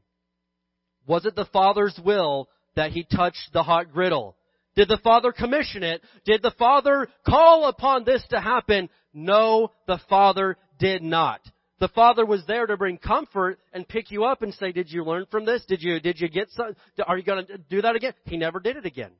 [1.05, 4.35] Was it the Father's will that he touched the hot griddle?
[4.75, 6.03] Did the Father commission it?
[6.25, 8.89] Did the Father call upon this to happen?
[9.11, 11.41] No, the Father did not.
[11.79, 15.03] The Father was there to bring comfort and pick you up and say, did you
[15.03, 15.63] learn from this?
[15.67, 18.13] Did you, did you get some, are you going to do that again?
[18.25, 19.11] He never did it again.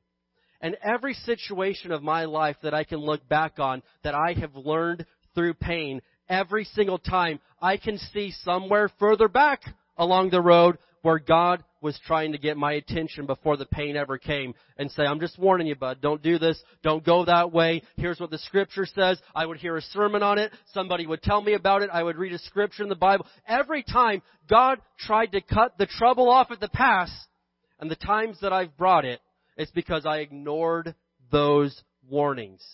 [0.60, 4.56] And every situation of my life that I can look back on that I have
[4.56, 9.62] learned through pain, every single time I can see somewhere further back
[9.96, 14.18] along the road where God was trying to get my attention before the pain ever
[14.18, 17.82] came and say, I'm just warning you, bud, don't do this, don't go that way.
[17.96, 19.20] Here's what the scripture says.
[19.34, 20.52] I would hear a sermon on it.
[20.72, 21.90] Somebody would tell me about it.
[21.92, 23.26] I would read a scripture in the Bible.
[23.46, 27.10] Every time God tried to cut the trouble off at the pass,
[27.80, 29.20] and the times that I've brought it,
[29.56, 30.94] it's because I ignored
[31.30, 32.64] those warnings.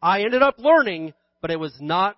[0.00, 2.16] I ended up learning, but it was not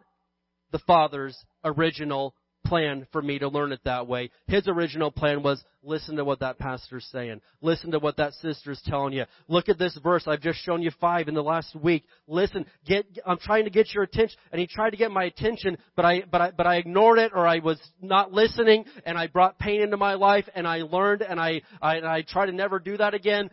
[0.73, 2.35] the Father's original
[2.69, 4.31] plan for me to learn it that way.
[4.47, 7.41] His original plan was listen to what that pastor's saying.
[7.61, 9.25] Listen to what that sister's telling you.
[9.49, 10.25] Look at this verse.
[10.27, 12.05] I've just shown you five in the last week.
[12.27, 14.37] Listen, get, I'm trying to get your attention.
[14.53, 17.33] And he tried to get my attention, but I, but I, but I ignored it
[17.35, 21.23] or I was not listening and I brought pain into my life and I learned
[21.23, 23.51] and I, I, I try to never do that again.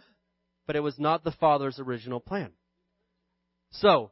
[0.66, 2.52] But it was not the Father's original plan.
[3.72, 4.12] So,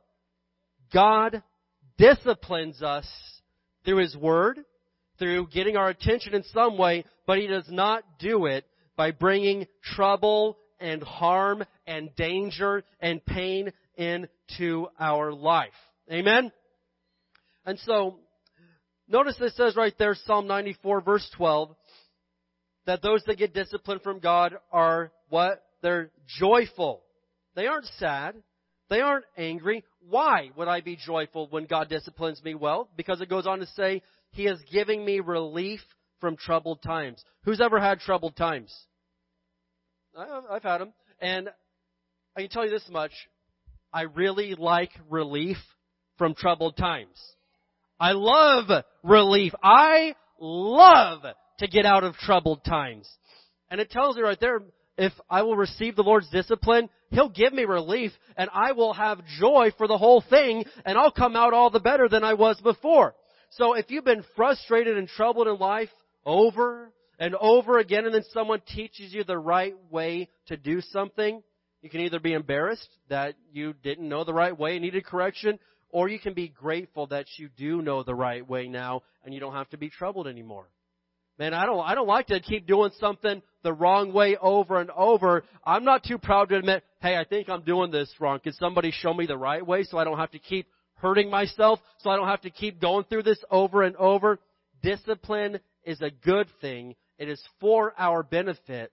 [0.94, 1.42] God
[1.98, 3.08] disciplines us
[3.86, 4.60] through His Word,
[5.22, 8.66] through getting our attention in some way, but He does not do it
[8.98, 15.70] by bringing trouble and harm and danger and pain into our life.
[16.12, 16.52] Amen?
[17.68, 18.18] And so,
[19.08, 21.76] notice this says right there, Psalm 94 verse 12,
[22.88, 25.64] that those that get discipline from God are what?
[25.84, 27.04] They're joyful.
[27.56, 28.34] They aren't sad.
[28.90, 29.84] They aren't angry.
[30.10, 32.90] Why would I be joyful when God disciplines me well?
[32.98, 35.82] Because it goes on to say, He is giving me relief
[36.20, 37.24] from troubled times.
[37.44, 38.74] Who's ever had troubled times?
[40.18, 40.94] I've had them.
[41.20, 41.50] And
[42.36, 43.12] I can tell you this much.
[43.94, 45.58] I really like relief
[46.18, 47.18] from troubled times.
[48.00, 49.54] I love relief.
[49.62, 51.24] I love
[51.60, 53.10] to get out of troubled times.
[53.70, 54.62] And it tells you right there,
[54.98, 59.22] if I will receive the Lord's discipline, He'll give me relief and I will have
[59.40, 62.60] joy for the whole thing and I'll come out all the better than I was
[62.62, 63.14] before.
[63.52, 65.90] So if you've been frustrated and troubled in life
[66.26, 71.44] over and over again and then someone teaches you the right way to do something,
[71.82, 75.60] you can either be embarrassed that you didn't know the right way and needed correction,
[75.90, 79.40] or you can be grateful that you do know the right way now and you
[79.40, 80.68] don't have to be troubled anymore.
[81.38, 84.92] Man, I don't, I don't like to keep doing something the wrong way over and
[84.92, 85.44] over.
[85.66, 88.40] I'm not too proud to admit, hey, I think I'm doing this wrong.
[88.40, 90.68] Can somebody show me the right way so I don't have to keep
[91.02, 94.40] hurting myself, so I don't have to keep going through this over and over?
[94.82, 96.96] Discipline is a good thing.
[97.18, 98.92] It is for our benefit,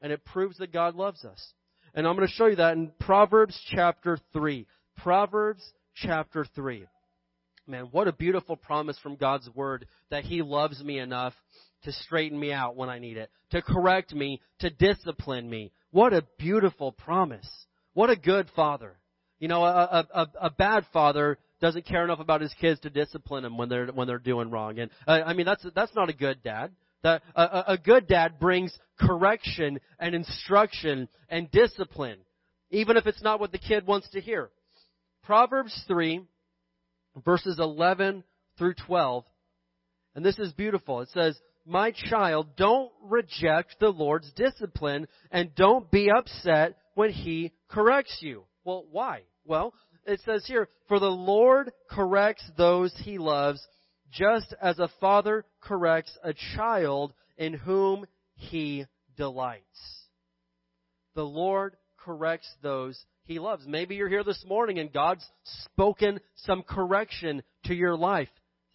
[0.00, 1.52] and it proves that God loves us.
[1.94, 4.66] And I'm going to show you that in Proverbs chapter 3.
[4.96, 5.62] Proverbs
[5.94, 6.86] chapter 3.
[7.66, 11.34] Man, what a beautiful promise from God's Word that He loves me enough
[11.84, 15.72] to straighten me out when I need it, to correct me, to discipline me.
[15.90, 17.48] What a beautiful promise.
[17.94, 18.96] What a good father.
[19.42, 23.42] You know, a, a, a bad father doesn't care enough about his kids to discipline
[23.42, 24.78] them when they're when they're doing wrong.
[24.78, 26.70] And uh, I mean, that's that's not a good dad.
[27.02, 32.18] That a, a good dad brings correction and instruction and discipline,
[32.70, 34.50] even if it's not what the kid wants to hear.
[35.24, 36.20] Proverbs three,
[37.24, 38.22] verses eleven
[38.58, 39.24] through twelve,
[40.14, 41.00] and this is beautiful.
[41.00, 47.50] It says, my child, don't reject the Lord's discipline and don't be upset when He
[47.68, 48.44] corrects you.
[48.62, 49.22] Well, why?
[49.44, 49.74] Well,
[50.06, 53.64] it says here, for the Lord corrects those He loves
[54.10, 58.84] just as a father corrects a child in whom He
[59.16, 59.64] delights.
[61.14, 63.64] The Lord corrects those He loves.
[63.66, 65.24] Maybe you're here this morning and God's
[65.64, 68.28] spoken some correction to your life.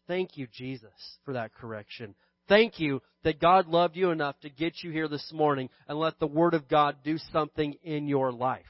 [0.08, 0.90] Thank you, Jesus,
[1.26, 2.16] for that correction.
[2.48, 6.18] Thank you that God loved you enough to get you here this morning and let
[6.20, 8.64] the Word of God do something in your life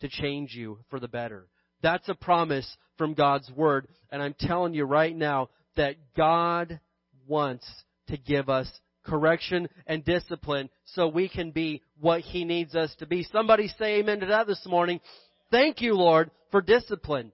[0.00, 1.46] to change you for the better.
[1.82, 3.88] That's a promise from God's Word.
[4.10, 6.80] And I'm telling you right now that God
[7.26, 7.66] wants
[8.08, 8.70] to give us
[9.04, 13.24] correction and discipline so we can be what He needs us to be.
[13.24, 15.00] Somebody say amen to that this morning.
[15.50, 17.32] Thank you, Lord, for discipline.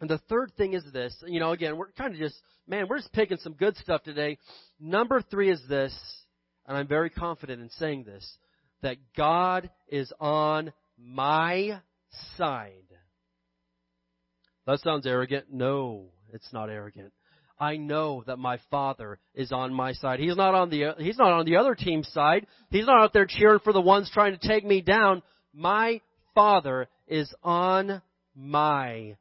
[0.00, 2.98] And the third thing is this, you know, again, we're kind of just, man, we're
[2.98, 4.38] just picking some good stuff today.
[4.78, 5.94] Number three is this,
[6.66, 8.38] and I'm very confident in saying this,
[8.82, 11.80] that God is on my
[12.36, 12.72] side.
[14.66, 15.46] That sounds arrogant.
[15.52, 17.12] No, it's not arrogant.
[17.58, 20.20] I know that my father is on my side.
[20.20, 22.46] He's not on the, he's not on the other team's side.
[22.70, 25.22] He's not out there cheering for the ones trying to take me down.
[25.54, 26.02] My
[26.34, 28.02] father is on
[28.34, 29.16] my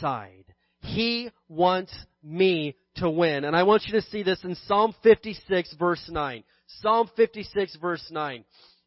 [0.00, 0.44] side.
[0.82, 3.44] He wants me to win.
[3.44, 6.44] And I want you to see this in Psalm 56 verse 9.
[6.80, 8.44] Psalm 56 verse 9.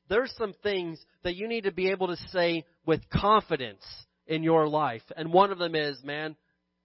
[0.10, 3.84] There's some things that you need to be able to say with confidence
[4.28, 5.02] in your life.
[5.16, 6.36] And one of them is, man,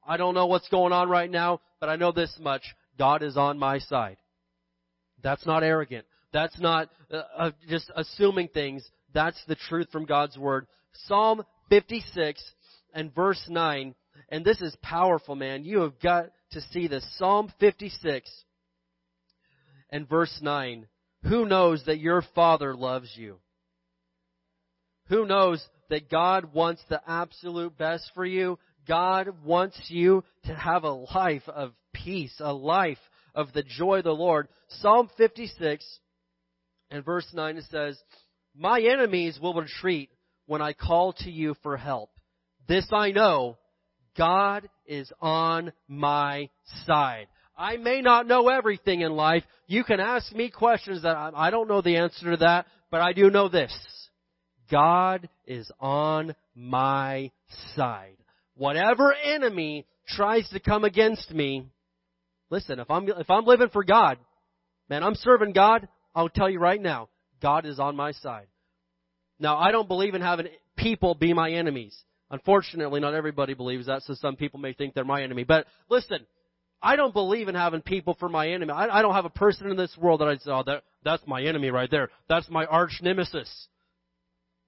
[0.07, 2.63] I don't know what's going on right now, but I know this much.
[2.99, 4.17] God is on my side.
[5.23, 6.07] That's not arrogant.
[6.33, 8.89] That's not uh, uh, just assuming things.
[9.15, 10.67] That's the truth from God's Word.
[11.07, 12.43] Psalm 56
[12.95, 13.95] and verse 9
[14.29, 15.65] and this is powerful, man.
[15.65, 17.07] You have got to see this.
[17.19, 18.31] Psalm 56
[19.91, 20.87] and verse 9.
[21.25, 23.39] Who knows that your Father loves you?
[25.09, 28.59] Who knows that God wants the absolute best for you?
[28.87, 32.99] God wants you to have a life of peace, a life
[33.35, 34.49] of the joy of the Lord.
[34.81, 35.85] Psalm 56
[36.91, 37.99] and verse 9 it says,
[38.57, 40.11] My enemies will retreat
[40.47, 42.11] when I call to you for help.
[42.67, 43.59] This I know,
[44.17, 46.49] God is on my
[46.87, 47.29] side.
[47.57, 49.43] I may not know everything in life.
[49.67, 53.13] You can ask me questions that I don't know the answer to that, but I
[53.13, 53.73] do know this.
[54.71, 57.31] God is on my
[57.75, 58.17] side.
[58.57, 61.67] Whatever enemy tries to come against me,
[62.51, 64.19] Listen, if I'm, if I'm living for God,
[64.89, 67.09] man, I'm serving God, I'll tell you right now,
[67.43, 68.47] God is on my side.
[69.39, 70.47] Now, I don't believe in having
[70.77, 71.97] people be my enemies.
[72.31, 75.45] Unfortunately, not everybody believes that, so some people may think they're my enemy.
[75.45, 76.27] But listen,
[76.83, 78.73] I don't believe in having people for my enemy.
[78.73, 81.23] I, I don't have a person in this world that I say, oh, that, that's
[81.27, 82.11] my enemy right there.
[82.29, 83.69] That's my arch nemesis.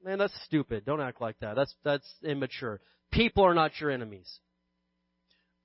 [0.05, 0.84] Man, that's stupid.
[0.86, 1.57] Don't act like that.
[1.57, 2.80] That's, that's immature.
[3.12, 4.40] People are not your enemies.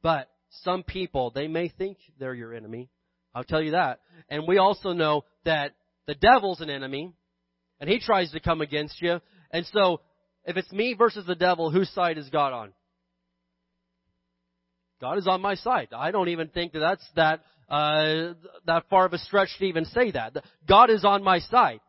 [0.01, 0.29] But
[0.63, 2.89] some people, they may think they're your enemy.
[3.33, 3.99] I'll tell you that.
[4.29, 5.71] And we also know that
[6.07, 7.13] the devil's an enemy,
[7.79, 9.19] and he tries to come against you.
[9.51, 10.01] And so,
[10.45, 12.73] if it's me versus the devil, whose side is God on?
[15.01, 15.89] God is on my side.
[15.95, 18.33] I don't even think that that's that uh,
[18.65, 20.35] that far of a stretch to even say that.
[20.67, 21.79] God is on my side.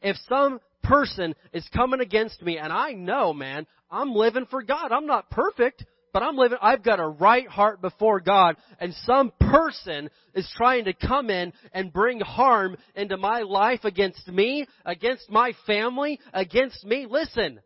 [0.00, 4.92] If some person is coming against me, and I know, man, I'm living for God.
[4.92, 9.32] I'm not perfect, but I'm living, I've got a right heart before God, and some
[9.40, 15.28] person is trying to come in and bring harm into my life against me, against
[15.28, 17.06] my family, against me.
[17.10, 17.60] Listen,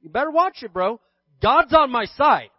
[0.00, 1.00] you better watch it, bro.
[1.42, 2.50] God's on my side.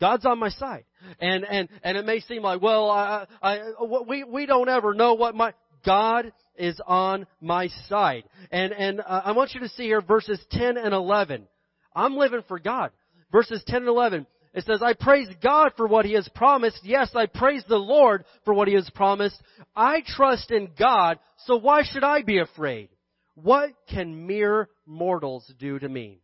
[0.00, 0.84] God's on my side.
[1.20, 3.60] And, and, and it may seem like, well, I, I,
[4.06, 5.54] we, we don't ever know what my,
[5.86, 8.24] God is on my side.
[8.50, 11.46] And, and uh, I want you to see here verses 10 and 11.
[11.94, 12.90] I'm living for God.
[13.32, 14.26] Verses 10 and 11.
[14.54, 16.80] It says, I praise God for what He has promised.
[16.82, 19.36] Yes, I praise the Lord for what He has promised.
[19.74, 22.88] I trust in God, so why should I be afraid?
[23.34, 26.20] What can mere mortals do to me?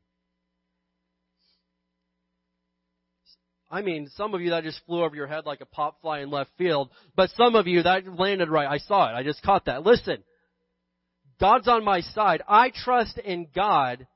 [3.73, 6.21] I mean, some of you that just flew over your head like a pop fly
[6.21, 8.69] in left field, but some of you that landed right.
[8.69, 9.15] I saw it.
[9.15, 9.83] I just caught that.
[9.83, 10.23] Listen.
[11.41, 12.43] God's on my side.
[12.47, 14.07] I trust in God.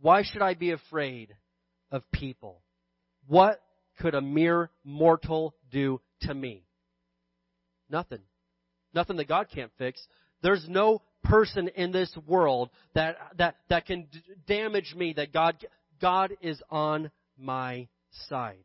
[0.00, 1.34] Why should I be afraid
[1.90, 2.60] of people?
[3.28, 3.62] What
[4.00, 6.66] could a mere mortal do to me?
[7.88, 8.18] Nothing.
[8.92, 10.04] Nothing that God can't fix.
[10.42, 15.56] There's no person in this world that, that, that can d- damage me that God,
[16.02, 17.88] God is on my
[18.28, 18.64] side.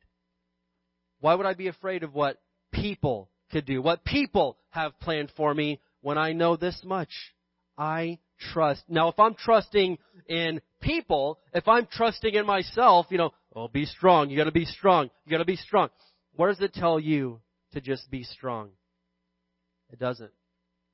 [1.19, 2.37] Why would I be afraid of what
[2.71, 3.81] people could do?
[3.81, 7.09] What people have planned for me when I know this much?
[7.77, 8.19] I
[8.53, 8.83] trust.
[8.87, 9.97] Now, if I'm trusting
[10.27, 14.29] in people, if I'm trusting in myself, you know, oh, be strong.
[14.29, 15.09] You gotta be strong.
[15.25, 15.89] You gotta be strong.
[16.35, 17.41] What does it tell you
[17.73, 18.69] to just be strong?
[19.91, 20.31] It doesn't.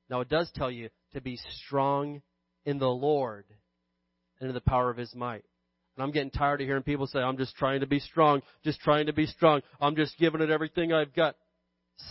[0.08, 2.22] Now, it does tell you to be strong
[2.64, 3.44] in the Lord
[4.40, 5.44] and in the power of His might.
[5.96, 8.80] And I'm getting tired of hearing people say, I'm just trying to be strong, just
[8.80, 9.62] trying to be strong.
[9.80, 11.36] I'm just giving it everything I've got.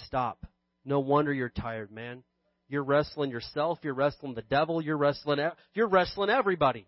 [0.06, 0.46] Stop.
[0.84, 2.24] No wonder you're tired, man.
[2.68, 5.38] You're wrestling yourself, you're wrestling the devil, you're wrestling,
[5.76, 6.88] you're wrestling everybody.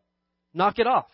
[0.54, 1.06] Knock it off.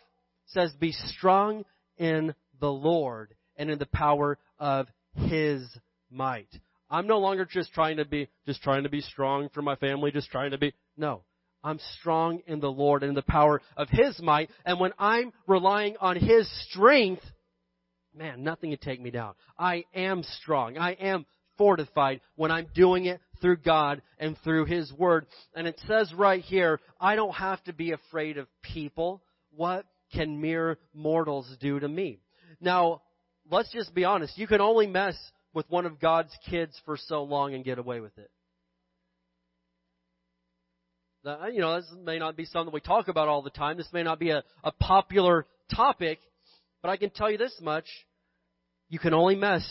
[0.48, 1.66] It says, be strong
[1.98, 5.68] in the Lord and in the power of His
[6.10, 6.48] might.
[6.90, 10.12] I'm no longer just trying to be, just trying to be strong for my family,
[10.12, 11.24] just trying to be, no.
[11.64, 14.50] I'm strong in the Lord and in the power of His might.
[14.66, 17.24] And when I'm relying on His strength,
[18.16, 19.34] man, nothing can take me down.
[19.58, 20.78] I am strong.
[20.78, 21.26] I am
[21.58, 25.26] fortified when I'm doing it through God and through His Word.
[25.56, 29.22] And it says right here, I don't have to be afraid of people.
[29.56, 32.20] What can mere mortals do to me?
[32.60, 33.02] Now,
[33.50, 34.38] let's just be honest.
[34.38, 35.16] You can only mess
[35.54, 38.32] with one of God's kids for so long and get away with it.
[41.26, 43.78] You know, this may not be something we talk about all the time.
[43.78, 46.20] This may not be a, a popular topic,
[46.82, 47.86] but I can tell you this much.
[48.90, 49.66] You can only mess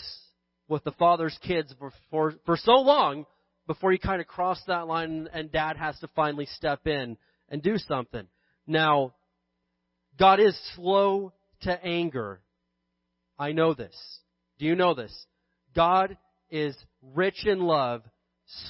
[0.68, 3.26] with the father's kids for, for, for so long
[3.66, 7.18] before you kind of cross that line and dad has to finally step in
[7.50, 8.26] and do something.
[8.66, 9.12] Now,
[10.18, 12.40] God is slow to anger.
[13.38, 13.94] I know this.
[14.58, 15.14] Do you know this?
[15.74, 16.16] God
[16.50, 16.74] is
[17.14, 18.02] rich in love,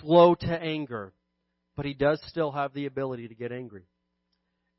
[0.01, 1.13] slow to anger
[1.83, 3.83] but he does still have the ability to get angry.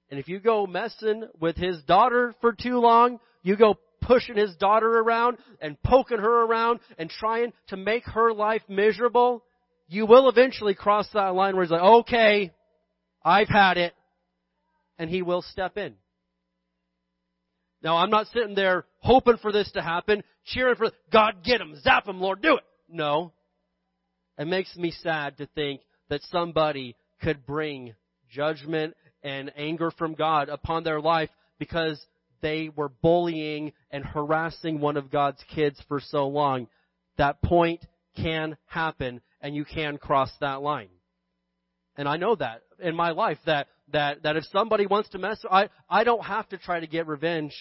[0.09, 4.55] And if you go messing with his daughter for too long, you go pushing his
[4.55, 9.43] daughter around and poking her around and trying to make her life miserable,
[9.89, 12.53] you will eventually cross that line where he's like, okay,
[13.21, 13.93] I've had it.
[14.97, 15.95] And he will step in.
[17.81, 21.75] Now I'm not sitting there hoping for this to happen, cheering for God get him,
[21.81, 22.63] zap him, Lord, do it.
[22.87, 23.33] No.
[24.37, 27.93] It makes me sad to think that somebody could bring
[28.29, 31.29] judgment and anger from God upon their life
[31.59, 32.03] because
[32.41, 36.67] they were bullying and harassing one of God's kids for so long.
[37.17, 37.85] That point
[38.17, 40.89] can happen and you can cross that line.
[41.95, 45.39] And I know that in my life that, that, that if somebody wants to mess,
[45.49, 47.53] I, I don't have to try to get revenge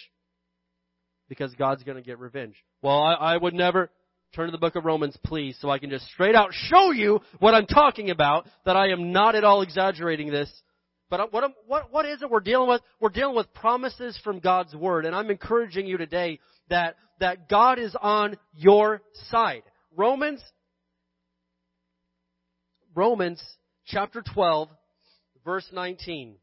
[1.29, 2.57] because God's going to get revenge.
[2.83, 3.91] Well, I, I would never,
[4.35, 7.21] turn to the book of Romans, please, so I can just straight out show you
[7.39, 10.51] what I'm talking about, that I am not at all exaggerating this.
[11.11, 12.81] But what, what, what is it we're dealing with?
[12.99, 16.39] We're dealing with promises from God's Word, and I'm encouraging you today
[16.71, 19.63] that, that God is on your side.
[19.95, 20.41] Romans,
[22.95, 23.43] Romans
[23.87, 24.71] chapter 12,
[25.45, 26.37] verse 19.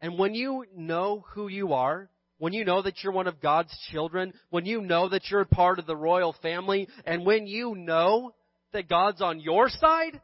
[0.00, 2.10] And when you know who you are,
[2.40, 5.78] when you know that you're one of God's children, when you know that you're part
[5.78, 8.34] of the royal family, and when you know
[8.72, 10.20] that God's on your side,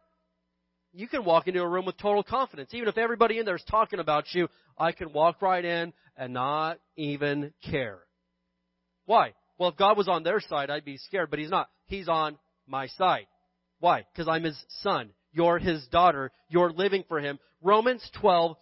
[0.95, 2.71] you can walk into a room with total confidence.
[2.73, 4.49] Even if everybody in there is talking about you,
[4.79, 7.99] I can walk right in and not even care.
[9.05, 9.35] Why?
[9.59, 11.69] Well, if God was on their side, I'd be scared, but He's not.
[11.85, 13.27] He's on my side.
[13.79, 14.07] Why?
[14.11, 15.11] Because I'm His son.
[15.33, 16.33] You're His daughter.
[16.49, 17.39] You're living for Him.
[17.61, 18.57] Romans 12,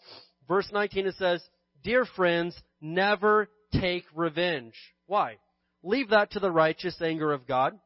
[0.48, 1.40] verse 19, it says,
[1.84, 4.74] Dear friends, never take revenge.
[5.06, 5.36] Why?
[5.82, 7.78] Leave that to the righteous anger of God.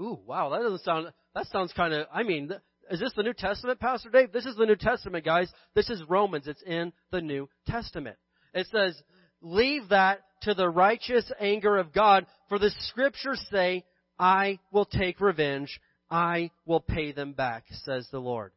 [0.00, 2.50] Ooh, wow, that doesn't sound, that sounds kind of, I mean,
[2.90, 4.32] is this the New Testament, Pastor Dave?
[4.32, 5.50] This is the New Testament, guys.
[5.74, 6.48] This is Romans.
[6.48, 8.16] It's in the New Testament.
[8.52, 9.00] It says,
[9.40, 13.84] leave that to the righteous anger of God, for the scriptures say,
[14.18, 15.80] I will take revenge.
[16.10, 18.52] I will pay them back, says the Lord.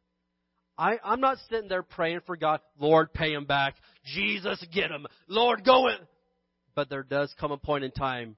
[0.77, 3.75] I, I'm not sitting there praying for God, Lord, pay him back.
[4.05, 5.07] Jesus, get him.
[5.27, 5.97] Lord, go in.
[6.75, 8.35] But there does come a point in time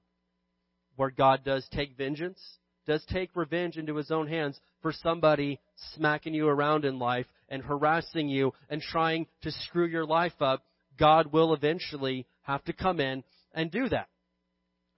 [0.96, 2.38] where God does take vengeance,
[2.86, 5.58] does take revenge into his own hands for somebody
[5.94, 10.64] smacking you around in life and harassing you and trying to screw your life up.
[10.98, 14.08] God will eventually have to come in and do that.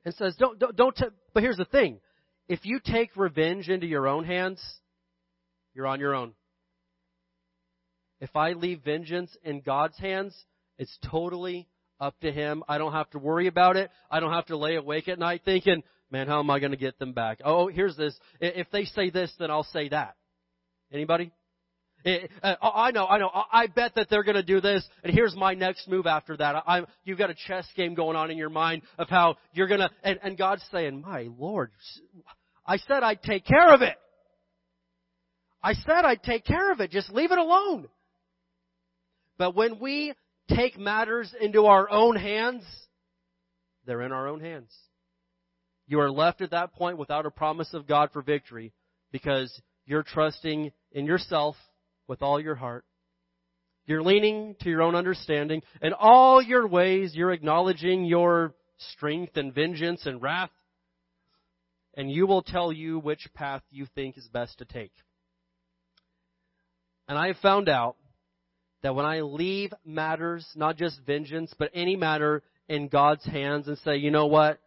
[0.05, 1.99] And says, don't, don't, don't, t- but here's the thing.
[2.49, 4.62] If you take revenge into your own hands,
[5.75, 6.33] you're on your own.
[8.21, 10.35] If I leave vengeance in God's hands,
[10.79, 11.68] it's totally
[12.01, 12.62] up to Him.
[12.68, 13.91] I don't have to worry about it.
[14.11, 16.79] I don't have to lay awake at night thinking, man, how am I going to
[16.79, 17.41] get them back?
[17.45, 18.18] Oh, here's this.
[18.41, 20.16] If they say this, then I'll say that.
[20.93, 21.33] Anybody?
[22.07, 23.31] I know, I know.
[23.53, 26.62] I bet that they're going to do this, and here's my next move after that.
[26.66, 29.81] I, you've got a chess game going on in your mind of how you're going
[29.81, 31.72] to, and, and God's saying, "My Lord,
[32.64, 33.97] I said I'd take care of it.
[35.62, 36.93] I said I'd take care of it.
[36.93, 37.89] Just leave it alone."
[39.37, 40.14] But when we
[40.49, 42.64] take matters into our own hands,
[43.86, 44.74] they're in our own hands.
[45.86, 48.72] You are left at that point without a promise of God for victory
[49.11, 51.57] because you're trusting in yourself
[52.07, 52.84] with all your heart.
[53.86, 55.62] You're leaning to your own understanding.
[55.80, 58.55] In all your ways, you're acknowledging your
[58.92, 60.51] strength and vengeance and wrath.
[61.96, 64.92] And you will tell you which path you think is best to take.
[67.09, 67.96] And I have found out
[68.83, 73.79] that when I leave matters, not just vengeance, but any matter in God's hands and
[73.79, 74.61] say, you know what?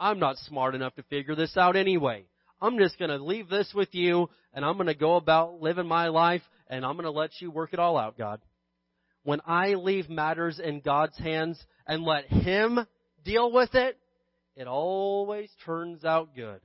[0.00, 2.24] I'm not smart enough to figure this out anyway.
[2.60, 5.86] I'm just going to leave this with you and I'm going to go about living
[5.86, 8.40] my life and I'm going to let you work it all out, God.
[9.24, 12.80] When I leave matters in God's hands and let Him
[13.24, 13.98] deal with it,
[14.56, 16.60] it always turns out good.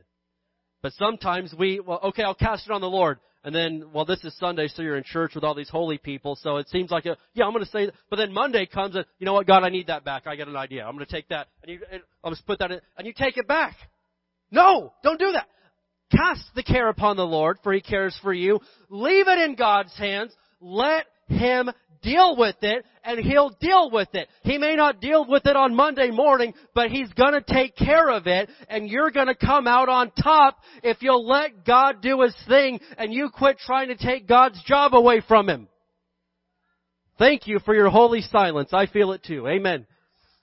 [0.81, 3.19] But sometimes we, well, okay, I'll cast it on the Lord.
[3.43, 6.35] And then, well, this is Sunday, so you're in church with all these holy people,
[6.35, 7.95] so it seems like a, yeah, I'm going to say, that.
[8.09, 10.27] but then Monday comes and, you know what, God, I need that back.
[10.27, 10.85] I got an idea.
[10.85, 11.79] I'm going to take that, and you,
[12.23, 13.75] I'll just put that in, and you take it back.
[14.51, 15.47] No, don't do that.
[16.11, 18.59] Cast the care upon the Lord, for He cares for you.
[18.89, 20.33] Leave it in God's hands.
[20.59, 21.69] Let Him
[22.01, 24.27] deal with it and he'll deal with it.
[24.43, 28.27] He may not deal with it on Monday morning, but he's gonna take care of
[28.27, 32.79] it and you're gonna come out on top if you'll let God do his thing
[32.97, 35.67] and you quit trying to take God's job away from him.
[37.17, 38.69] Thank you for your holy silence.
[38.73, 39.47] I feel it too.
[39.47, 39.87] Amen.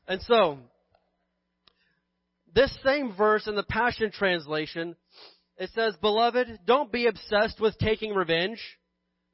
[0.08, 0.58] And so,
[2.54, 4.96] this same verse in the Passion Translation,
[5.56, 8.60] it says, Beloved, don't be obsessed with taking revenge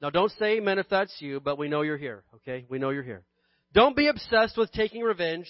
[0.01, 2.65] now don't say amen if that's you, but we know you're here, okay?
[2.69, 3.23] We know you're here.
[3.73, 5.47] Don't be obsessed with taking revenge,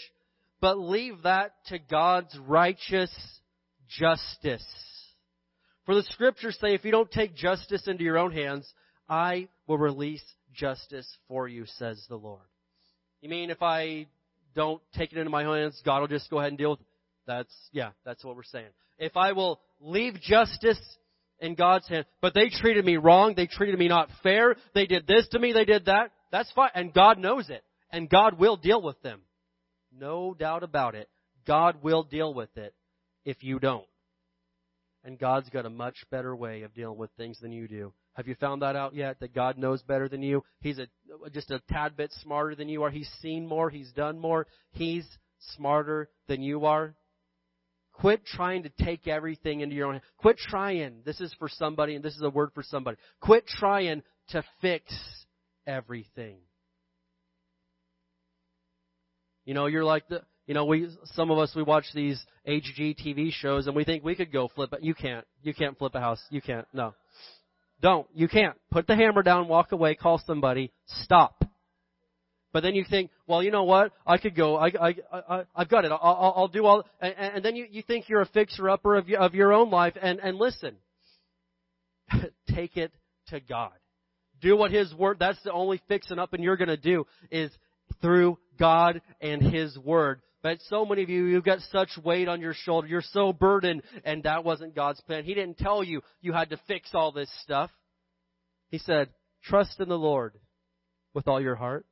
[0.61, 3.11] but leave that to God's righteous
[3.89, 4.65] justice.
[5.87, 8.71] For the scriptures say, if you don't take justice into your own hands,
[9.09, 10.23] I will release
[10.53, 12.43] justice for you, says the Lord.
[13.21, 14.07] You mean if I
[14.55, 16.87] don't take it into my hands, God will just go ahead and deal with it?
[17.27, 18.71] That's, yeah, that's what we're saying.
[18.99, 20.81] If I will leave justice
[21.41, 22.07] in God's hand.
[22.21, 23.35] But they treated me wrong.
[23.37, 24.57] They treated me not fair.
[24.75, 25.53] They did this to me.
[25.53, 26.13] They did that.
[26.31, 26.71] That's fine.
[26.75, 27.65] And God knows it.
[27.91, 29.23] And God will deal with them.
[29.93, 31.09] No doubt about it.
[31.47, 32.75] God will deal with it
[33.25, 33.87] if you don't.
[35.03, 37.93] And God's got a much better way of dealing with things than you do.
[38.15, 39.19] Have you found that out yet?
[39.21, 40.45] That God knows better than you?
[40.61, 40.87] He's a,
[41.31, 42.91] just a tad bit smarter than you are.
[42.91, 43.71] He's seen more.
[43.71, 44.47] He's done more.
[44.73, 45.07] He's
[45.57, 46.95] smarter than you are.
[47.93, 50.01] Quit trying to take everything into your own.
[50.19, 51.03] Quit trying.
[51.05, 52.97] This is for somebody, and this is a word for somebody.
[53.21, 54.93] Quit trying to fix
[55.67, 56.39] everything.
[59.45, 63.33] You know, you're like the, you know, we, some of us, we watch these HGTV
[63.33, 64.83] shows and we think we could go flip it.
[64.83, 65.27] You can't.
[65.43, 66.21] You can't flip a house.
[66.31, 66.67] You can't.
[66.73, 66.95] No.
[67.81, 68.07] Don't.
[68.15, 68.57] You can't.
[68.71, 71.40] Put the hammer down, walk away, call somebody, stop.
[72.53, 73.93] But then you think, well, you know what?
[74.05, 74.57] I could go.
[74.57, 75.93] I, I, I, I've got it.
[75.93, 76.85] I'll, I'll, do all.
[77.01, 79.95] And, and then you, you think you're a fixer-upper of of your own life.
[80.01, 80.77] And, and listen,
[82.49, 82.93] take it
[83.29, 83.73] to God.
[84.41, 87.53] Do what His Word, that's the only fixing up and you're gonna do is
[88.01, 90.21] through God and His Word.
[90.43, 92.89] But so many of you, you've got such weight on your shoulder.
[92.89, 95.25] You're so burdened, and that wasn't God's plan.
[95.25, 97.71] He didn't tell you you had to fix all this stuff.
[98.71, 99.11] He said,
[99.45, 100.33] trust in the Lord
[101.13, 101.85] with all your heart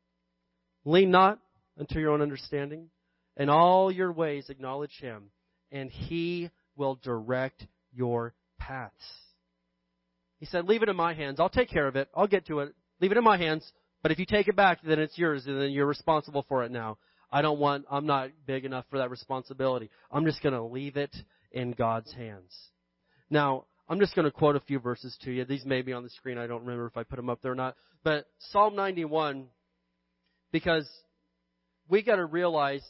[0.88, 1.38] Lean not
[1.78, 2.88] unto your own understanding.
[3.36, 5.30] In all your ways acknowledge him,
[5.70, 8.94] and he will direct your paths.
[10.40, 11.40] He said, leave it in my hands.
[11.40, 12.08] I'll take care of it.
[12.14, 12.74] I'll get to it.
[13.00, 13.70] Leave it in my hands.
[14.02, 16.70] But if you take it back, then it's yours, and then you're responsible for it
[16.70, 16.96] now.
[17.30, 19.90] I don't want, I'm not big enough for that responsibility.
[20.10, 21.14] I'm just gonna leave it
[21.52, 22.56] in God's hands.
[23.28, 25.44] Now, I'm just gonna quote a few verses to you.
[25.44, 26.38] These may be on the screen.
[26.38, 27.76] I don't remember if I put them up there or not.
[28.02, 29.48] But Psalm 91
[30.52, 30.88] because
[31.88, 32.84] we got to realize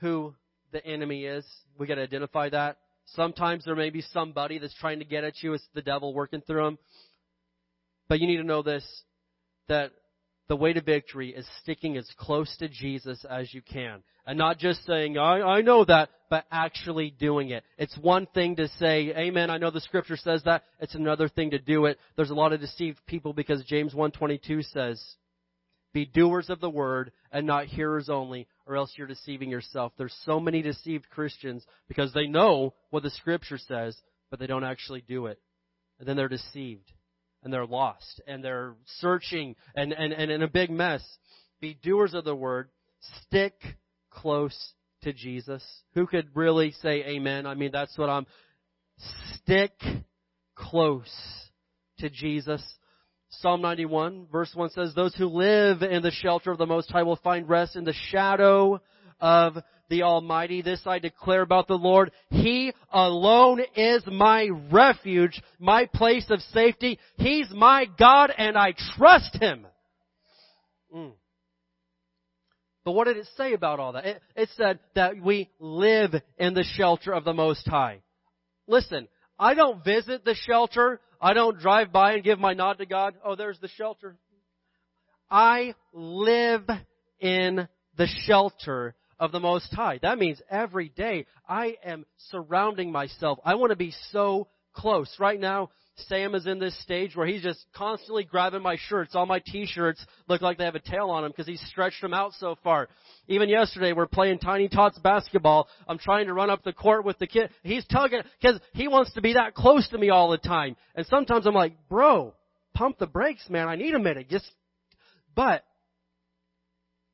[0.00, 0.34] who
[0.72, 1.46] the enemy is.
[1.78, 2.78] We got to identify that.
[3.14, 5.54] Sometimes there may be somebody that's trying to get at you.
[5.54, 6.78] It's the devil working through them.
[8.08, 8.84] But you need to know this,
[9.68, 9.92] that
[10.48, 14.02] the way to victory is sticking as close to Jesus as you can.
[14.26, 17.64] And not just saying, I, I know that, but actually doing it.
[17.76, 20.64] It's one thing to say, Amen, I know the scripture says that.
[20.80, 21.98] It's another thing to do it.
[22.16, 25.02] There's a lot of deceived people because James 1.22 says,
[25.92, 29.92] be doers of the word and not hearers only, or else you're deceiving yourself.
[29.96, 33.96] There's so many deceived Christians because they know what the scripture says,
[34.30, 35.38] but they don't actually do it.
[35.98, 36.90] And then they're deceived.
[37.42, 38.20] And they're lost.
[38.26, 41.02] And they're searching and, and, and in a big mess.
[41.60, 42.68] Be doers of the word.
[43.26, 43.54] Stick
[44.10, 44.72] close
[45.02, 45.62] to Jesus.
[45.94, 47.46] Who could really say amen?
[47.46, 48.26] I mean, that's what I'm.
[49.34, 49.72] Stick
[50.54, 51.10] close
[51.98, 52.62] to Jesus.
[53.40, 57.02] Psalm 91 verse 1 says, Those who live in the shelter of the Most High
[57.02, 58.80] will find rest in the shadow
[59.20, 59.56] of
[59.88, 60.62] the Almighty.
[60.62, 62.12] This I declare about the Lord.
[62.30, 66.98] He alone is my refuge, my place of safety.
[67.16, 69.66] He's my God and I trust Him.
[70.94, 71.12] Mm.
[72.84, 74.04] But what did it say about all that?
[74.04, 78.02] It, it said that we live in the shelter of the Most High.
[78.66, 79.08] Listen,
[79.38, 83.14] I don't visit the shelter I don't drive by and give my nod to God.
[83.24, 84.16] Oh, there's the shelter.
[85.30, 86.68] I live
[87.20, 90.00] in the shelter of the Most High.
[90.02, 93.38] That means every day I am surrounding myself.
[93.44, 95.14] I want to be so close.
[95.20, 95.70] Right now,
[96.08, 99.14] Sam is in this stage where he's just constantly grabbing my shirts.
[99.14, 102.14] All my t-shirts look like they have a tail on them because he's stretched them
[102.14, 102.88] out so far.
[103.28, 105.68] Even yesterday, we're playing Tiny Tots basketball.
[105.86, 107.50] I'm trying to run up the court with the kid.
[107.62, 110.76] He's tugging because he wants to be that close to me all the time.
[110.94, 112.32] And sometimes I'm like, bro,
[112.74, 113.68] pump the brakes, man.
[113.68, 114.30] I need a minute.
[114.30, 114.50] Just,
[115.34, 115.62] but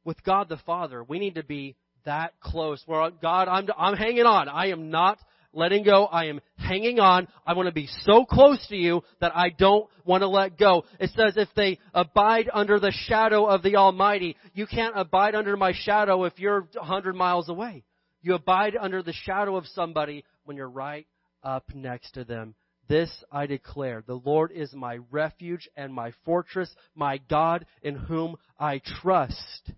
[0.04, 2.80] with God the Father, we need to be that close.
[2.86, 4.48] Where God, I'm, I'm hanging on.
[4.48, 5.18] I am not
[5.53, 6.05] letting go.
[6.07, 7.28] I am hanging on.
[7.46, 10.84] I want to be so close to you that I don't want to let go.
[11.01, 15.57] It says if they abide under the shadow of the Almighty, you can't abide under
[15.57, 17.84] my shadow if you're a hundred miles away.
[18.20, 21.07] You abide under the shadow of somebody when you're right
[21.42, 22.55] up next to them.
[22.88, 24.03] This I declare.
[24.07, 29.70] The Lord is my refuge and my fortress, my God in whom I trust.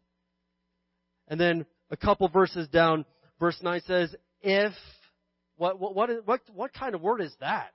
[1.27, 3.05] And then a couple verses down,
[3.39, 4.73] verse 9 says, if
[5.61, 7.71] what, what, what, what, what kind of word is that?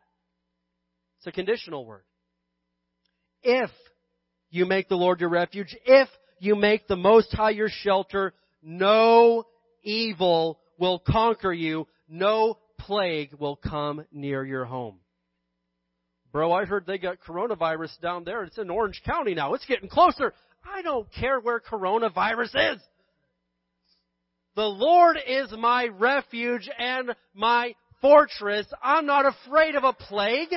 [1.19, 2.01] It's a conditional word.
[3.43, 3.69] If
[4.49, 6.09] you make the Lord your refuge, if
[6.39, 8.33] you make the Most High your shelter,
[8.63, 9.45] no
[9.83, 14.97] evil will conquer you, no plague will come near your home.
[16.31, 18.43] Bro, I heard they got coronavirus down there.
[18.45, 19.53] It's in Orange County now.
[19.53, 20.33] It's getting closer.
[20.65, 22.81] I don't care where coronavirus is.
[24.55, 28.65] The Lord is my refuge and my fortress.
[28.81, 30.53] I'm not afraid of a plague.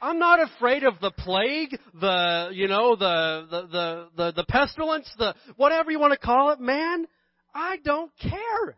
[0.00, 5.10] I'm not afraid of the plague, the, you know, the, the, the, the, the pestilence,
[5.18, 7.06] the, whatever you want to call it, man.
[7.52, 8.76] I don't care.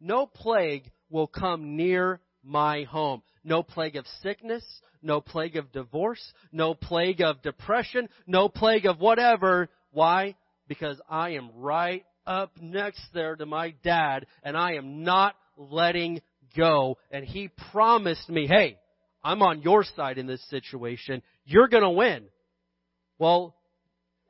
[0.00, 3.22] No plague will come near my home.
[3.42, 4.64] No plague of sickness,
[5.02, 9.68] no plague of divorce, no plague of depression, no plague of whatever.
[9.90, 10.36] Why?
[10.68, 16.20] Because I am right up next there to my dad and I am not letting
[16.56, 16.98] go.
[17.10, 18.78] And he promised me, hey,
[19.24, 21.22] I'm on your side in this situation.
[21.44, 22.24] You're gonna win.
[23.18, 23.56] Well,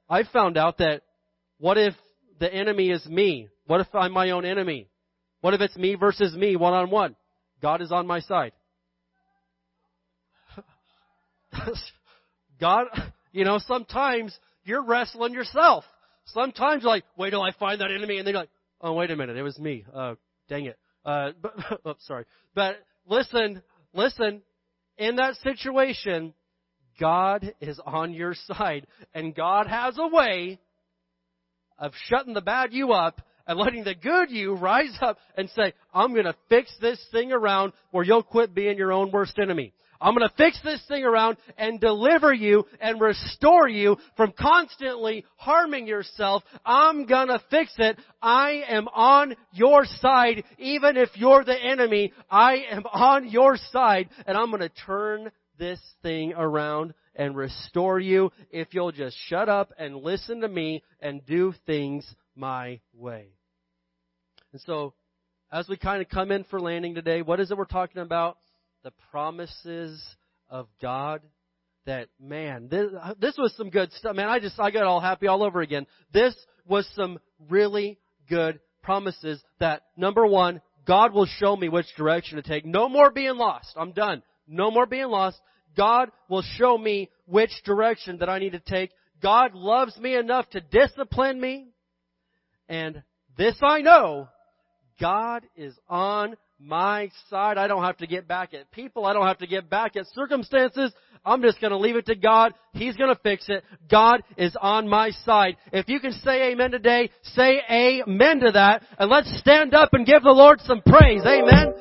[0.09, 1.03] I found out that
[1.59, 1.95] what if
[2.39, 3.49] the enemy is me?
[3.67, 4.89] What if I'm my own enemy?
[5.41, 7.17] What if it's me versus me one on one?
[7.61, 8.53] God is on my side.
[12.61, 12.87] God,
[13.33, 15.85] you know, sometimes you're wrestling yourself.
[16.33, 18.51] Sometimes like, wait till I find that enemy, and then you're like,
[18.81, 19.85] oh, wait a minute, it was me.
[19.93, 20.15] Uh,
[20.49, 20.79] dang it.
[21.05, 21.53] Uh, but,
[21.85, 22.25] oh, sorry.
[22.55, 22.77] But
[23.07, 23.63] listen,
[23.95, 24.43] listen,
[24.97, 26.35] in that situation,
[27.01, 30.59] God is on your side, and God has a way
[31.79, 35.73] of shutting the bad you up and letting the good you rise up and say,
[35.95, 39.73] I'm gonna fix this thing around where you'll quit being your own worst enemy.
[40.01, 45.87] I'm gonna fix this thing around and deliver you and restore you from constantly harming
[45.87, 46.45] yourself.
[46.65, 47.99] I'm gonna fix it.
[48.23, 52.13] I am on your side, even if you're the enemy.
[52.31, 58.31] I am on your side, and I'm gonna turn this thing around and restore you
[58.51, 63.27] if you'll just shut up and listen to me and do things my way.
[64.53, 64.95] And so,
[65.51, 68.39] as we kind of come in for landing today, what is it we're talking about?
[68.85, 70.03] The promises
[70.49, 71.23] of God.
[71.87, 74.15] That man, this, this was some good stuff.
[74.15, 75.87] Man, I just I got all happy all over again.
[76.13, 76.35] This
[76.67, 77.19] was some
[77.49, 77.99] really
[78.29, 79.43] good promises.
[79.59, 82.67] That number one, God will show me which direction to take.
[82.67, 83.73] No more being lost.
[83.77, 84.23] I'm done.
[84.47, 85.39] No more being lost.
[85.77, 88.91] God will show me which direction that I need to take.
[89.23, 91.69] God loves me enough to discipline me.
[92.69, 93.03] And
[93.37, 94.29] this I know,
[95.01, 97.59] God is on my side.
[97.59, 99.07] I don't have to get back at people.
[99.07, 100.93] I don't have to get back at circumstances.
[101.25, 102.55] I'm just going to leave it to God.
[102.73, 103.65] He's going to fix it.
[103.91, 105.57] God is on my side.
[105.73, 108.83] If you can say amen today, say amen to that.
[108.99, 111.23] And let's stand up and give the Lord some praise.
[111.25, 111.75] Amen.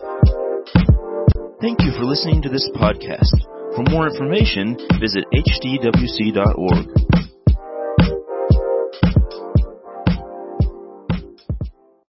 [1.61, 3.33] Thank you for listening to this podcast.
[3.75, 7.36] For more information, visit hdwc.org.